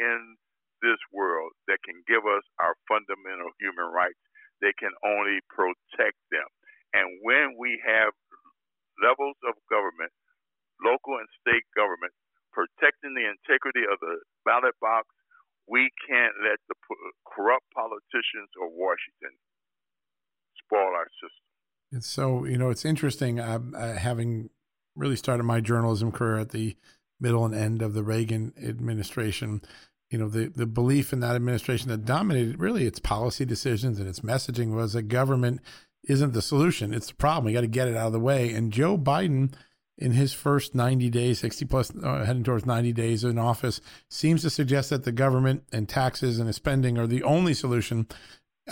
in 0.00 0.40
this 0.80 0.96
world 1.12 1.52
that 1.68 1.84
can 1.84 2.00
give 2.08 2.24
us 2.24 2.40
our 2.56 2.72
fundamental 2.88 3.52
human 3.60 3.92
rights. 3.92 4.16
They 4.64 4.72
can 4.80 4.96
only 5.04 5.44
protect 5.52 6.16
them. 6.32 6.48
And 6.96 7.20
when 7.20 7.60
we 7.60 7.76
have 7.84 8.16
levels 8.96 9.36
of 9.44 9.60
government, 9.68 10.08
local 10.80 11.20
and 11.20 11.28
state 11.44 11.68
government, 11.76 12.16
protecting 12.56 13.12
the 13.12 13.28
integrity 13.28 13.84
of 13.84 14.00
the 14.00 14.24
ballot 14.48 14.72
box, 14.80 15.12
we 15.68 15.92
can't 16.08 16.34
let 16.40 16.56
the 16.72 16.76
corrupt 17.28 17.68
politicians 17.76 18.48
of 18.56 18.72
Washington 18.72 19.36
spoil 20.64 20.96
our 20.96 21.08
system. 21.20 22.00
So, 22.00 22.44
you 22.44 22.56
know, 22.56 22.70
it's 22.70 22.84
interesting. 22.84 23.38
Uh, 23.38 23.60
uh, 23.76 23.94
having 23.94 24.50
really 24.96 25.16
started 25.16 25.44
my 25.44 25.60
journalism 25.60 26.10
career 26.12 26.38
at 26.38 26.50
the 26.50 26.76
middle 27.22 27.44
and 27.44 27.54
end 27.54 27.80
of 27.80 27.94
the 27.94 28.02
Reagan 28.02 28.52
administration, 28.62 29.62
you 30.10 30.18
know, 30.18 30.28
the, 30.28 30.48
the 30.48 30.66
belief 30.66 31.12
in 31.12 31.20
that 31.20 31.36
administration 31.36 31.88
that 31.88 32.04
dominated 32.04 32.60
really 32.60 32.86
its 32.86 32.98
policy 32.98 33.44
decisions 33.44 33.98
and 33.98 34.08
its 34.08 34.20
messaging 34.20 34.74
was 34.74 34.92
that 34.92 35.04
government 35.04 35.60
isn't 36.04 36.34
the 36.34 36.42
solution. 36.42 36.92
It's 36.92 37.08
the 37.08 37.14
problem. 37.14 37.46
We 37.46 37.52
got 37.52 37.62
to 37.62 37.66
get 37.66 37.88
it 37.88 37.96
out 37.96 38.08
of 38.08 38.12
the 38.12 38.20
way. 38.20 38.52
And 38.52 38.72
Joe 38.72 38.98
Biden, 38.98 39.54
in 39.96 40.12
his 40.12 40.32
first 40.32 40.74
90 40.74 41.08
days, 41.10 41.38
60 41.38 41.64
plus, 41.66 41.92
uh, 42.02 42.24
heading 42.24 42.44
towards 42.44 42.66
90 42.66 42.92
days 42.92 43.24
in 43.24 43.38
office, 43.38 43.80
seems 44.10 44.42
to 44.42 44.50
suggest 44.50 44.90
that 44.90 45.04
the 45.04 45.12
government 45.12 45.62
and 45.72 45.88
taxes 45.88 46.38
and 46.38 46.52
spending 46.54 46.98
are 46.98 47.06
the 47.06 47.22
only 47.22 47.54
solution. 47.54 48.06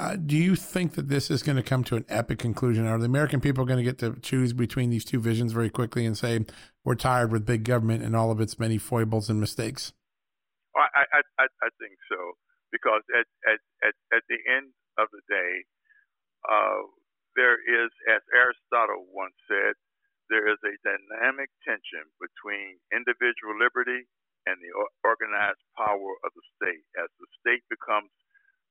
Uh, 0.01 0.17
do 0.17 0.33
you 0.33 0.57
think 0.57 0.97
that 0.97 1.13
this 1.13 1.31
is 1.31 1.45
going 1.45 1.61
to 1.61 1.63
come 1.63 1.85
to 1.85 1.93
an 1.93 2.09
epic 2.09 2.39
conclusion? 2.41 2.89
Are 2.89 2.97
the 2.97 3.05
American 3.05 3.37
people 3.37 3.69
going 3.69 3.77
to 3.77 3.85
get 3.85 4.01
to 4.01 4.17
choose 4.25 4.57
between 4.57 4.89
these 4.89 5.05
two 5.05 5.21
visions 5.21 5.53
very 5.53 5.69
quickly 5.69 6.09
and 6.09 6.17
say, 6.17 6.41
we're 6.89 6.97
tired 6.97 7.29
with 7.29 7.45
big 7.45 7.69
government 7.69 8.01
and 8.01 8.17
all 8.17 8.33
of 8.33 8.41
its 8.41 8.57
many 8.57 8.81
foibles 8.81 9.29
and 9.29 9.37
mistakes? 9.37 9.93
I, 10.73 11.05
I, 11.37 11.45
I, 11.45 11.69
think 11.77 12.01
so. 12.09 12.17
Because 12.73 13.05
at, 13.13 13.29
at, 13.45 13.61
at, 13.85 13.95
at 14.17 14.25
the 14.33 14.41
end 14.49 14.73
of 14.97 15.13
the 15.13 15.21
day, 15.29 15.53
uh, 16.49 16.81
there 17.37 17.61
is, 17.61 17.93
as 18.09 18.25
Aristotle 18.33 19.05
once 19.13 19.37
said, 19.53 19.77
there 20.33 20.49
is 20.49 20.57
a 20.65 20.81
dynamic 20.81 21.53
tension 21.61 22.09
between 22.17 22.81
individual 22.89 23.53
liberty 23.61 24.09
and 24.49 24.57
the 24.65 24.73
organized 25.05 25.61
power 25.77 26.17
of 26.25 26.33
the 26.33 26.45
state. 26.57 26.89
As 26.97 27.13
the 27.21 27.29
state 27.45 27.69
becomes 27.69 28.09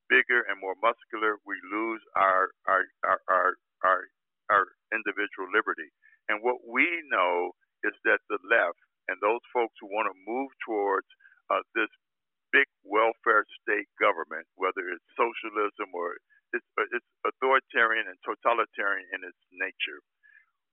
bigger 0.10 0.44
and 0.50 0.60
more 0.60 0.76
muscular, 0.82 1.38
we 1.46 1.56
lose 1.72 2.02
our 2.18 2.52
our 2.68 2.84
our 3.06 3.20
our, 3.30 3.52
our, 3.86 4.02
our 4.50 4.66
individual 4.92 5.48
liberty. 5.54 5.90
And 6.30 6.42
what 6.42 6.62
we 6.66 6.86
know 7.10 7.54
is 7.86 7.96
that 8.06 8.22
the 8.30 8.42
left 8.46 8.82
and 9.08 9.18
those 9.22 9.42
folks 9.54 9.74
who 9.82 9.90
want 9.90 10.10
to 10.12 10.18
move 10.28 10.52
towards 10.66 11.08
uh, 11.50 11.66
this 11.74 11.90
big 12.54 12.70
welfare 12.86 13.46
state 13.62 13.90
government, 13.98 14.46
whether 14.58 14.90
it's 14.90 15.06
socialism 15.18 15.90
or 15.94 16.18
it's, 16.54 16.66
uh, 16.78 16.86
it's 16.94 17.06
authoritarian 17.26 18.10
and 18.10 18.18
totalitarian 18.26 19.06
in 19.14 19.22
its 19.26 19.42
nature. 19.54 20.02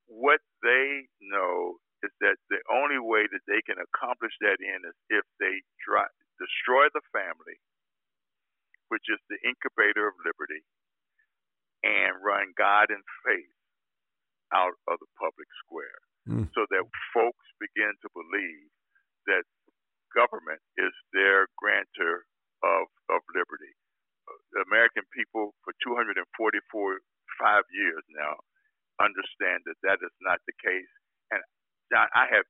What 0.09 0.41
they 0.65 1.09
know 1.21 1.81
is 2.05 2.13
that 2.21 2.37
the 2.53 2.61
only 2.69 3.01
way 3.01 3.29
that 3.29 3.45
they 3.49 3.61
can 3.65 3.81
accomplish 3.81 4.33
that 4.45 4.61
end 4.61 4.85
is 4.85 4.97
if 5.09 5.25
they 5.41 5.65
dry, 5.81 6.07
destroy 6.39 6.89
the 6.93 7.05
family, 7.13 7.57
which 8.89 9.07
is 9.11 9.21
the 9.29 9.41
incubator 9.45 10.07
of 10.07 10.15
liberty, 10.25 10.63
and 11.85 12.19
run 12.23 12.51
God 12.57 12.91
and 12.91 13.03
faith 13.27 13.55
out 14.55 14.75
of 14.87 14.97
the 15.03 15.11
public 15.19 15.49
square, 15.67 16.01
mm. 16.27 16.47
so 16.55 16.67
that 16.71 16.87
folks 17.11 17.47
begin 17.59 17.93
to 18.03 18.09
believe 18.15 18.71
that 19.27 19.43
government 20.15 20.63
is 20.79 20.95
their 21.13 21.51
grantor 21.59 22.25
of, 22.63 22.87
of 23.11 23.21
liberty. 23.35 23.75
The 24.55 24.65
American 24.67 25.07
people 25.15 25.55
for 25.63 25.75
244 25.85 26.17
five 27.39 27.67
years 27.71 28.03
now 28.17 28.41
understand 29.03 29.61
that 29.69 29.79
that 29.85 30.01
is 30.01 30.15
not 30.25 30.41
the 30.49 30.57
case. 30.59 30.93
And 31.31 31.43
I 31.93 32.27
have 32.33 32.49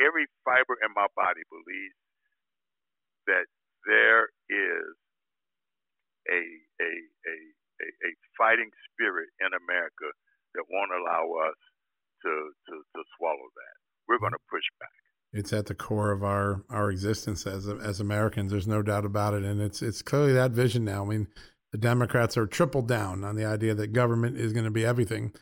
every 0.00 0.26
fiber 0.44 0.76
in 0.80 0.90
my 0.96 1.08
body 1.16 1.44
believes 1.48 1.98
that 3.28 3.46
there 3.86 4.32
is 4.50 5.01
a, 6.28 6.40
a, 6.82 6.90
a, 7.26 7.36
a, 7.82 7.86
a 7.86 8.10
fighting 8.38 8.70
spirit 8.92 9.30
in 9.40 9.50
America 9.54 10.08
that 10.54 10.66
won't 10.68 10.92
allow 10.92 11.24
us 11.48 11.58
to, 12.22 12.32
to, 12.68 12.74
to 12.78 13.00
swallow 13.18 13.48
that. 13.56 13.76
We're 14.06 14.22
going 14.22 14.36
to 14.36 14.46
push 14.50 14.66
back 14.78 15.02
it's 15.32 15.52
at 15.52 15.66
the 15.66 15.74
core 15.74 16.12
of 16.12 16.22
our 16.22 16.62
our 16.68 16.90
existence 16.90 17.46
as 17.46 17.66
as 17.66 18.00
Americans. 18.00 18.52
There's 18.52 18.68
no 18.68 18.82
doubt 18.82 19.04
about 19.04 19.34
it, 19.34 19.44
and 19.44 19.60
it's 19.60 19.82
it's 19.82 20.02
clearly 20.02 20.32
that 20.34 20.52
vision 20.52 20.84
now. 20.84 21.04
I 21.04 21.08
mean, 21.08 21.28
the 21.72 21.78
Democrats 21.78 22.36
are 22.36 22.46
tripled 22.46 22.86
down 22.86 23.24
on 23.24 23.36
the 23.36 23.46
idea 23.46 23.74
that 23.74 23.92
government 23.92 24.36
is 24.36 24.52
going 24.52 24.66
to 24.66 24.70
be 24.70 24.84
everything, 24.84 25.32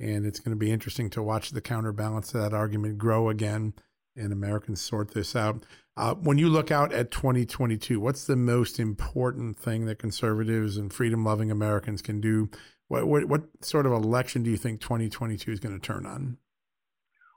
and 0.00 0.24
it's 0.24 0.40
going 0.40 0.56
to 0.56 0.58
be 0.58 0.72
interesting 0.72 1.10
to 1.10 1.22
watch 1.22 1.50
the 1.50 1.60
counterbalance 1.60 2.30
to 2.32 2.38
that 2.38 2.54
argument 2.54 2.96
grow 2.96 3.28
again, 3.28 3.74
and 4.16 4.32
Americans 4.32 4.80
sort 4.80 5.12
this 5.12 5.36
out. 5.36 5.64
Uh, 5.96 6.14
when 6.14 6.38
you 6.38 6.48
look 6.48 6.70
out 6.70 6.92
at 6.92 7.10
2022, 7.10 8.00
what's 8.00 8.24
the 8.24 8.36
most 8.36 8.80
important 8.80 9.56
thing 9.56 9.86
that 9.86 9.98
conservatives 9.98 10.76
and 10.76 10.92
freedom-loving 10.92 11.50
Americans 11.50 12.02
can 12.02 12.20
do? 12.20 12.50
What, 12.88 13.06
what 13.06 13.24
what 13.26 13.42
sort 13.60 13.86
of 13.86 13.92
election 13.92 14.42
do 14.42 14.50
you 14.50 14.56
think 14.56 14.80
2022 14.80 15.52
is 15.52 15.60
going 15.60 15.78
to 15.78 15.80
turn 15.80 16.04
on? 16.04 16.36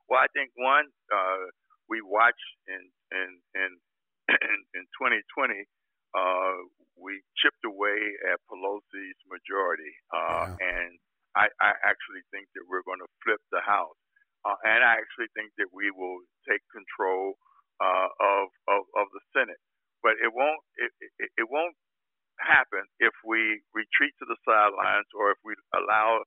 Well, 0.09 0.19
I 0.19 0.27
think 0.33 0.51
one. 0.57 0.85
Uh 1.13 1.51
we 1.89 2.03
watched 2.03 2.51
in 2.67 2.83
in 3.11 3.29
in 3.55 3.71
in, 4.75 4.83
2020, 4.99 5.63
uh, 6.11 6.59
we 6.99 7.23
chipped 7.39 7.63
away 7.63 7.95
at 8.27 8.43
Pelosi's 8.51 9.19
majority, 9.31 9.95
uh, 10.11 10.51
yeah. 10.51 10.67
and 10.67 10.99
I, 11.31 11.47
I 11.63 11.79
actually 11.79 12.27
think 12.35 12.51
that 12.59 12.67
we're 12.67 12.83
going 12.83 12.99
to 12.99 13.07
flip 13.23 13.39
the 13.55 13.63
House, 13.63 13.95
uh, 14.43 14.59
and 14.67 14.83
I 14.83 14.99
actually 14.99 15.31
think 15.31 15.55
that 15.63 15.71
we 15.71 15.95
will 15.95 16.19
take 16.43 16.59
control 16.75 17.39
uh, 17.81 18.09
of, 18.21 18.45
of 18.69 18.81
of 18.97 19.07
the 19.13 19.23
Senate. 19.35 19.59
But 20.03 20.17
it 20.23 20.31
won't 20.33 20.61
it, 20.77 20.91
it, 21.19 21.29
it 21.45 21.47
won't 21.49 21.75
happen 22.39 22.85
if 23.01 23.13
we 23.25 23.61
retreat 23.73 24.13
to 24.21 24.25
the 24.29 24.37
sidelines 24.45 25.09
or 25.17 25.33
if 25.33 25.39
we 25.45 25.53
allow 25.73 26.21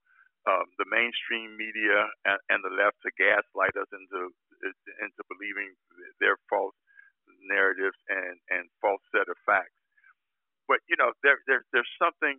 um, 0.48 0.66
the 0.78 0.88
mainstream 0.90 1.54
media 1.54 2.08
and, 2.26 2.40
and 2.50 2.60
the 2.66 2.74
left 2.74 2.98
to 3.06 3.10
gaslight 3.18 3.74
us 3.78 3.90
into 3.92 4.30
into 5.04 5.22
believing 5.30 5.72
their 6.20 6.36
false 6.50 6.76
narratives 7.46 7.98
and 8.10 8.36
and 8.50 8.68
false 8.82 9.02
set 9.14 9.28
of 9.28 9.38
facts. 9.46 9.76
But 10.68 10.80
you 10.88 10.96
know, 10.98 11.12
there, 11.22 11.38
there 11.46 11.64
there's 11.72 11.94
something 12.00 12.38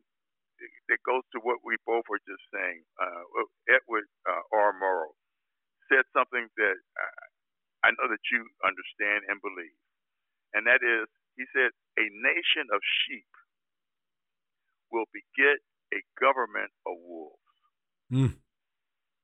that 0.90 1.02
goes 1.06 1.26
to 1.34 1.40
what 1.42 1.62
we 1.66 1.78
both 1.88 2.06
were 2.10 2.22
just 2.28 2.44
saying. 2.54 2.84
Uh, 3.02 3.24
Edward 3.70 4.06
uh, 4.30 4.44
R. 4.54 4.74
Murrow 4.78 5.14
said 5.90 6.06
something 6.16 6.48
that 6.58 6.78
I 7.84 7.92
know 7.98 8.08
that 8.10 8.24
you 8.30 8.46
understand 8.62 9.26
and 9.28 9.42
believe, 9.42 9.80
and 10.54 10.68
that 10.68 10.86
is, 10.86 11.10
he 11.38 11.46
said, 11.54 11.74
a 11.98 12.06
nation 12.22 12.70
of 12.70 12.82
sheep 13.06 13.30
will 14.92 15.10
beget 15.14 15.60
a 15.94 16.00
government 16.20 16.72
of 16.86 16.96
wolves. 17.02 17.42
Mm. 18.12 18.36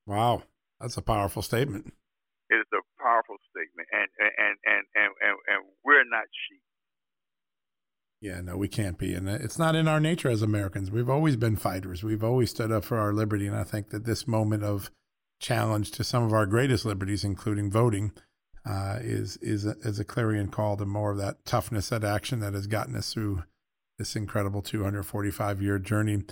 Wow, 0.06 0.44
that's 0.80 0.98
a 0.98 1.02
powerful 1.02 1.42
statement. 1.42 1.94
It 2.50 2.56
is 2.56 2.72
a 2.74 2.84
powerful 3.02 3.36
statement, 3.52 3.88
and 3.92 4.08
and 4.18 4.56
and 4.66 4.86
and 4.96 5.12
and, 5.22 5.36
and 5.48 5.60
we're 5.84 6.08
not 6.08 6.26
sheep. 6.48 6.62
Yeah, 8.20 8.42
no, 8.42 8.58
we 8.58 8.68
can't 8.68 8.98
be, 8.98 9.14
and 9.14 9.30
it's 9.30 9.60
not 9.60 9.76
in 9.76 9.88
our 9.88 10.00
nature 10.00 10.30
as 10.30 10.42
Americans. 10.42 10.90
We've 10.90 11.10
always 11.10 11.36
been 11.36 11.56
fighters. 11.56 12.04
We've 12.04 12.24
always 12.24 12.50
stood 12.50 12.72
up 12.72 12.84
for 12.84 12.98
our 12.98 13.14
liberty, 13.14 13.46
and 13.46 13.56
I 13.56 13.64
think 13.64 13.90
that 13.90 14.06
this 14.06 14.28
moment 14.28 14.64
of 14.64 14.90
challenge 15.40 15.92
to 15.92 16.04
some 16.04 16.24
of 16.24 16.34
our 16.34 16.46
greatest 16.48 16.84
liberties, 16.86 17.24
including 17.24 17.70
voting, 17.70 18.14
uh, 18.68 19.00
is 19.02 19.38
is 19.38 19.66
a, 19.66 19.76
is 19.82 20.00
a 20.00 20.04
clarion 20.04 20.50
call 20.50 20.78
to 20.78 20.86
more 20.86 21.12
of 21.12 21.18
that 21.18 21.46
toughness, 21.46 21.90
that 21.90 22.04
action 22.04 22.40
that 22.40 22.54
has 22.54 22.68
gotten 22.68 22.96
us 22.96 23.14
through 23.14 23.44
this 23.98 24.16
incredible 24.16 24.62
245 24.62 25.62
year 25.62 25.80
journey. 25.80 26.24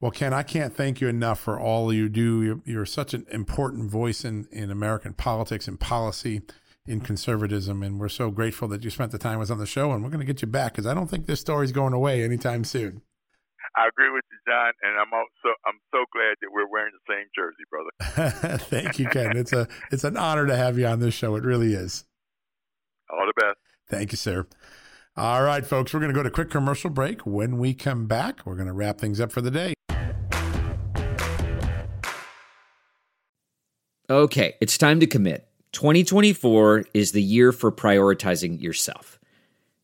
Well, 0.00 0.10
Ken, 0.10 0.32
I 0.32 0.42
can't 0.42 0.74
thank 0.74 1.00
you 1.00 1.08
enough 1.08 1.38
for 1.38 1.60
all 1.60 1.92
you 1.92 2.08
do. 2.08 2.42
You're, 2.42 2.60
you're, 2.64 2.86
such 2.86 3.14
an 3.14 3.24
important 3.30 3.88
voice 3.88 4.24
in, 4.24 4.48
in 4.50 4.70
American 4.70 5.12
politics 5.12 5.68
and 5.68 5.78
policy 5.78 6.42
in 6.86 7.00
conservatism. 7.00 7.84
And 7.84 8.00
we're 8.00 8.08
so 8.08 8.32
grateful 8.32 8.66
that 8.68 8.82
you 8.82 8.90
spent 8.90 9.12
the 9.12 9.18
time 9.18 9.38
with 9.38 9.48
us 9.48 9.52
on 9.52 9.58
the 9.58 9.66
show. 9.66 9.92
And 9.92 10.02
we're 10.02 10.10
going 10.10 10.18
to 10.18 10.26
get 10.26 10.42
you 10.42 10.48
back 10.48 10.72
because 10.72 10.86
I 10.86 10.94
don't 10.94 11.08
think 11.08 11.26
this 11.26 11.40
story's 11.40 11.70
going 11.70 11.92
away 11.92 12.24
anytime 12.24 12.64
soon. 12.64 13.02
I 13.74 13.88
agree 13.88 14.10
with 14.10 14.24
you, 14.30 14.38
John, 14.46 14.72
and 14.82 14.98
I'm 14.98 15.12
also 15.12 15.56
I'm 15.66 15.80
so 15.90 16.04
glad 16.12 16.36
that 16.42 16.52
we're 16.52 16.68
wearing 16.68 16.92
the 16.92 17.14
same 17.14 17.26
jersey, 17.34 17.64
brother. 17.70 18.58
Thank 18.58 18.98
you, 18.98 19.08
Ken. 19.08 19.36
It's 19.36 19.52
a 19.52 19.66
it's 19.90 20.04
an 20.04 20.16
honor 20.16 20.46
to 20.46 20.56
have 20.56 20.78
you 20.78 20.86
on 20.86 21.00
this 21.00 21.14
show. 21.14 21.36
It 21.36 21.44
really 21.44 21.72
is. 21.72 22.04
All 23.10 23.26
the 23.26 23.40
best. 23.40 23.58
Thank 23.88 24.12
you, 24.12 24.16
sir. 24.16 24.46
All 25.16 25.42
right, 25.42 25.66
folks, 25.66 25.92
we're 25.92 26.00
going 26.00 26.12
to 26.12 26.18
go 26.18 26.22
to 26.22 26.30
quick 26.30 26.50
commercial 26.50 26.88
break. 26.88 27.26
When 27.26 27.58
we 27.58 27.74
come 27.74 28.06
back, 28.06 28.46
we're 28.46 28.54
going 28.54 28.68
to 28.68 28.72
wrap 28.72 28.98
things 28.98 29.20
up 29.20 29.30
for 29.30 29.42
the 29.42 29.50
day. 29.50 29.74
Okay, 34.08 34.54
it's 34.60 34.78
time 34.78 35.00
to 35.00 35.06
commit. 35.06 35.48
2024 35.72 36.84
is 36.92 37.12
the 37.12 37.22
year 37.22 37.52
for 37.52 37.70
prioritizing 37.72 38.60
yourself. 38.60 39.18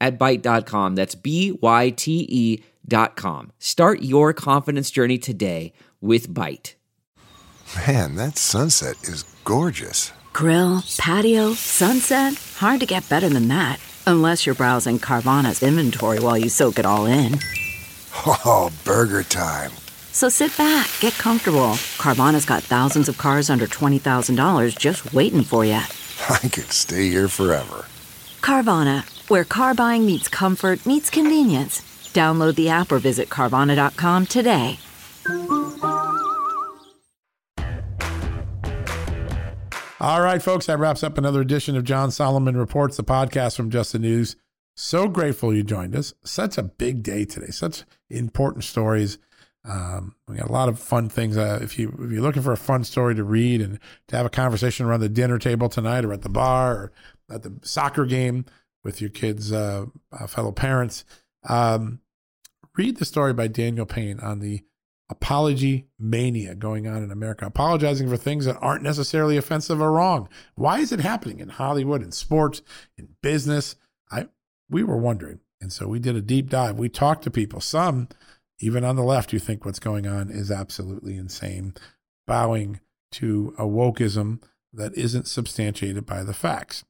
at 0.00 0.18
Byte.com. 0.18 0.94
That's 0.94 1.14
B 1.14 1.52
Y 1.60 1.90
T 1.90 2.26
E 2.28 2.62
Byte.com. 2.88 3.52
Start 3.58 4.02
your 4.02 4.32
confidence 4.32 4.90
journey 4.90 5.18
today 5.18 5.72
with 6.00 6.28
Byte. 6.32 6.74
Man, 7.86 8.16
that 8.16 8.36
sunset 8.38 8.96
is 9.04 9.24
gorgeous. 9.44 10.12
Grill, 10.32 10.82
patio, 10.98 11.54
sunset. 11.54 12.34
Hard 12.56 12.80
to 12.80 12.86
get 12.86 13.08
better 13.08 13.28
than 13.28 13.48
that. 13.48 13.80
Unless 14.06 14.44
you're 14.44 14.54
browsing 14.54 14.98
Carvana's 14.98 15.62
inventory 15.62 16.18
while 16.20 16.36
you 16.36 16.48
soak 16.48 16.78
it 16.78 16.86
all 16.86 17.06
in. 17.06 17.38
Oh, 18.26 18.70
burger 18.84 19.22
time. 19.22 19.72
So 20.12 20.28
sit 20.28 20.56
back, 20.56 20.88
get 21.00 21.14
comfortable. 21.14 21.72
Carvana's 21.98 22.44
got 22.44 22.62
thousands 22.62 23.08
of 23.08 23.18
cars 23.18 23.50
under 23.50 23.66
$20,000 23.66 24.78
just 24.78 25.12
waiting 25.12 25.42
for 25.42 25.64
you. 25.64 25.80
I 26.28 26.38
could 26.38 26.70
stay 26.70 27.08
here 27.08 27.28
forever. 27.28 27.86
Carvana, 28.40 29.04
where 29.28 29.44
car 29.44 29.74
buying 29.74 30.06
meets 30.06 30.28
comfort, 30.28 30.86
meets 30.86 31.10
convenience. 31.10 31.80
Download 32.14 32.54
the 32.54 32.68
app 32.68 32.92
or 32.92 32.98
visit 32.98 33.28
Carvana.com 33.28 34.26
today. 34.26 34.78
All 40.00 40.20
right, 40.20 40.42
folks, 40.42 40.66
that 40.66 40.78
wraps 40.78 41.02
up 41.02 41.16
another 41.16 41.40
edition 41.40 41.76
of 41.76 41.84
John 41.84 42.10
Solomon 42.10 42.56
Reports, 42.56 42.96
the 42.96 43.04
podcast 43.04 43.56
from 43.56 43.70
Just 43.70 43.92
the 43.92 43.98
News. 43.98 44.36
So 44.76 45.08
grateful 45.08 45.54
you 45.54 45.62
joined 45.62 45.96
us. 45.96 46.12
Such 46.24 46.58
a 46.58 46.62
big 46.62 47.02
day 47.02 47.24
today, 47.24 47.46
such 47.46 47.84
important 48.10 48.64
stories. 48.64 49.18
Um, 49.64 50.14
we 50.28 50.36
got 50.36 50.50
a 50.50 50.52
lot 50.52 50.68
of 50.68 50.78
fun 50.78 51.08
things. 51.08 51.38
Uh, 51.38 51.58
if 51.62 51.78
you 51.78 51.88
if 52.00 52.10
you're 52.10 52.20
looking 52.20 52.42
for 52.42 52.52
a 52.52 52.56
fun 52.56 52.84
story 52.84 53.14
to 53.14 53.24
read 53.24 53.62
and 53.62 53.78
to 54.08 54.16
have 54.16 54.26
a 54.26 54.30
conversation 54.30 54.84
around 54.84 55.00
the 55.00 55.08
dinner 55.08 55.38
table 55.38 55.70
tonight, 55.70 56.04
or 56.04 56.12
at 56.12 56.20
the 56.20 56.28
bar, 56.28 56.74
or 56.74 56.92
at 57.30 57.42
the 57.42 57.58
soccer 57.62 58.04
game 58.04 58.44
with 58.84 59.00
your 59.00 59.10
kids' 59.10 59.52
uh, 59.52 59.86
uh, 60.12 60.26
fellow 60.26 60.52
parents, 60.52 61.04
um, 61.48 62.00
read 62.76 62.98
the 62.98 63.04
story 63.04 63.32
by 63.32 63.48
Daniel 63.48 63.86
Payne 63.86 64.20
on 64.20 64.38
the 64.40 64.62
apology 65.10 65.86
mania 65.98 66.54
going 66.54 66.86
on 66.86 67.02
in 67.02 67.10
America, 67.10 67.46
apologizing 67.46 68.08
for 68.08 68.16
things 68.16 68.44
that 68.44 68.58
aren't 68.60 68.82
necessarily 68.82 69.36
offensive 69.36 69.80
or 69.80 69.92
wrong. 69.92 70.28
Why 70.54 70.78
is 70.80 70.92
it 70.92 71.00
happening 71.00 71.40
in 71.40 71.48
Hollywood, 71.48 72.02
in 72.02 72.12
sports, 72.12 72.62
in 72.96 73.08
business? 73.22 73.76
I 74.10 74.28
we 74.70 74.82
were 74.82 74.96
wondering, 74.96 75.40
and 75.60 75.72
so 75.72 75.88
we 75.88 75.98
did 75.98 76.16
a 76.16 76.22
deep 76.22 76.48
dive. 76.48 76.78
We 76.78 76.88
talked 76.88 77.24
to 77.24 77.30
people, 77.30 77.60
some 77.60 78.08
even 78.60 78.84
on 78.84 78.96
the 78.96 79.02
left, 79.02 79.30
who 79.30 79.38
think 79.38 79.64
what's 79.64 79.78
going 79.78 80.06
on 80.06 80.30
is 80.30 80.50
absolutely 80.50 81.16
insane, 81.16 81.74
bowing 82.26 82.80
to 83.12 83.54
a 83.58 83.64
wokeism 83.64 84.42
that 84.72 84.96
isn't 84.96 85.28
substantiated 85.28 86.06
by 86.06 86.22
the 86.22 86.32
facts. 86.32 86.84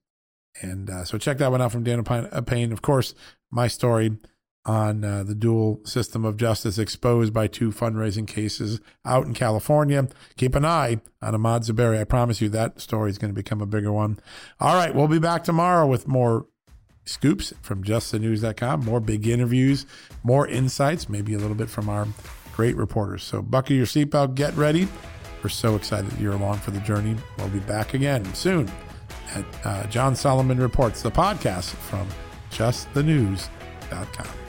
And 0.61 0.89
uh, 0.89 1.05
so 1.05 1.19
check 1.19 1.39
that 1.39 1.51
one 1.51 1.61
out 1.61 1.73
from 1.73 1.85
Daniel 1.85 2.05
Payne. 2.43 2.73
Of 2.73 2.83
course, 2.83 3.15
my 3.51 3.69
story 3.69 4.17
on 4.67 5.05
uh, 5.05 5.23
the 5.23 5.35
dual 5.35 5.81
system 5.85 6.25
of 6.25 6.37
justice 6.37 6.79
exposed 6.79 7.35
by 7.35 7.47
two 7.47 7.71
fundraising 7.71 8.27
cases 8.27 8.81
out 9.05 9.27
in 9.27 9.35
California. 9.35 10.09
Keep 10.37 10.55
an 10.55 10.65
eye 10.65 11.01
on 11.21 11.35
Imaad 11.35 11.69
Zuberi. 11.69 12.01
I 12.01 12.05
promise 12.05 12.41
you 12.41 12.49
that 12.51 12.81
story 12.81 13.11
is 13.11 13.19
going 13.19 13.31
to 13.31 13.35
become 13.35 13.61
a 13.61 13.67
bigger 13.67 13.93
one. 13.93 14.19
All 14.61 14.75
right, 14.75 14.95
we'll 14.95 15.09
be 15.09 15.19
back 15.19 15.45
tomorrow 15.45 15.87
with 15.87 16.09
more 16.09 16.47
scoops 17.05 17.53
from 17.61 17.85
justthenews.com, 17.85 18.85
more 18.85 19.01
big 19.01 19.27
interviews, 19.27 19.85
more 20.23 20.49
insights, 20.49 21.11
maybe 21.11 21.35
a 21.35 21.39
little 21.39 21.57
bit 21.57 21.69
from 21.69 21.91
our 21.91 22.09
great 22.55 22.77
reporters. 22.77 23.23
So 23.23 23.43
buckle 23.43 23.77
your 23.77 23.87
seatbelt, 23.87 24.35
get 24.35 24.57
ready. 24.57 24.89
We're 25.43 25.51
so 25.51 25.77
excited 25.77 26.11
you're 26.19 26.33
along 26.33 26.59
for 26.59 26.71
the 26.71 26.81
journey. 26.81 27.17
We'll 27.37 27.49
be 27.49 27.59
back 27.59 27.93
again 27.93 28.33
soon 28.35 28.71
at 29.35 29.45
uh, 29.65 29.87
John 29.89 30.15
Solomon 30.15 30.59
Reports, 30.59 31.03
the 31.03 31.11
podcast 31.11 31.71
from 31.75 32.07
justthenews.com. 32.51 34.44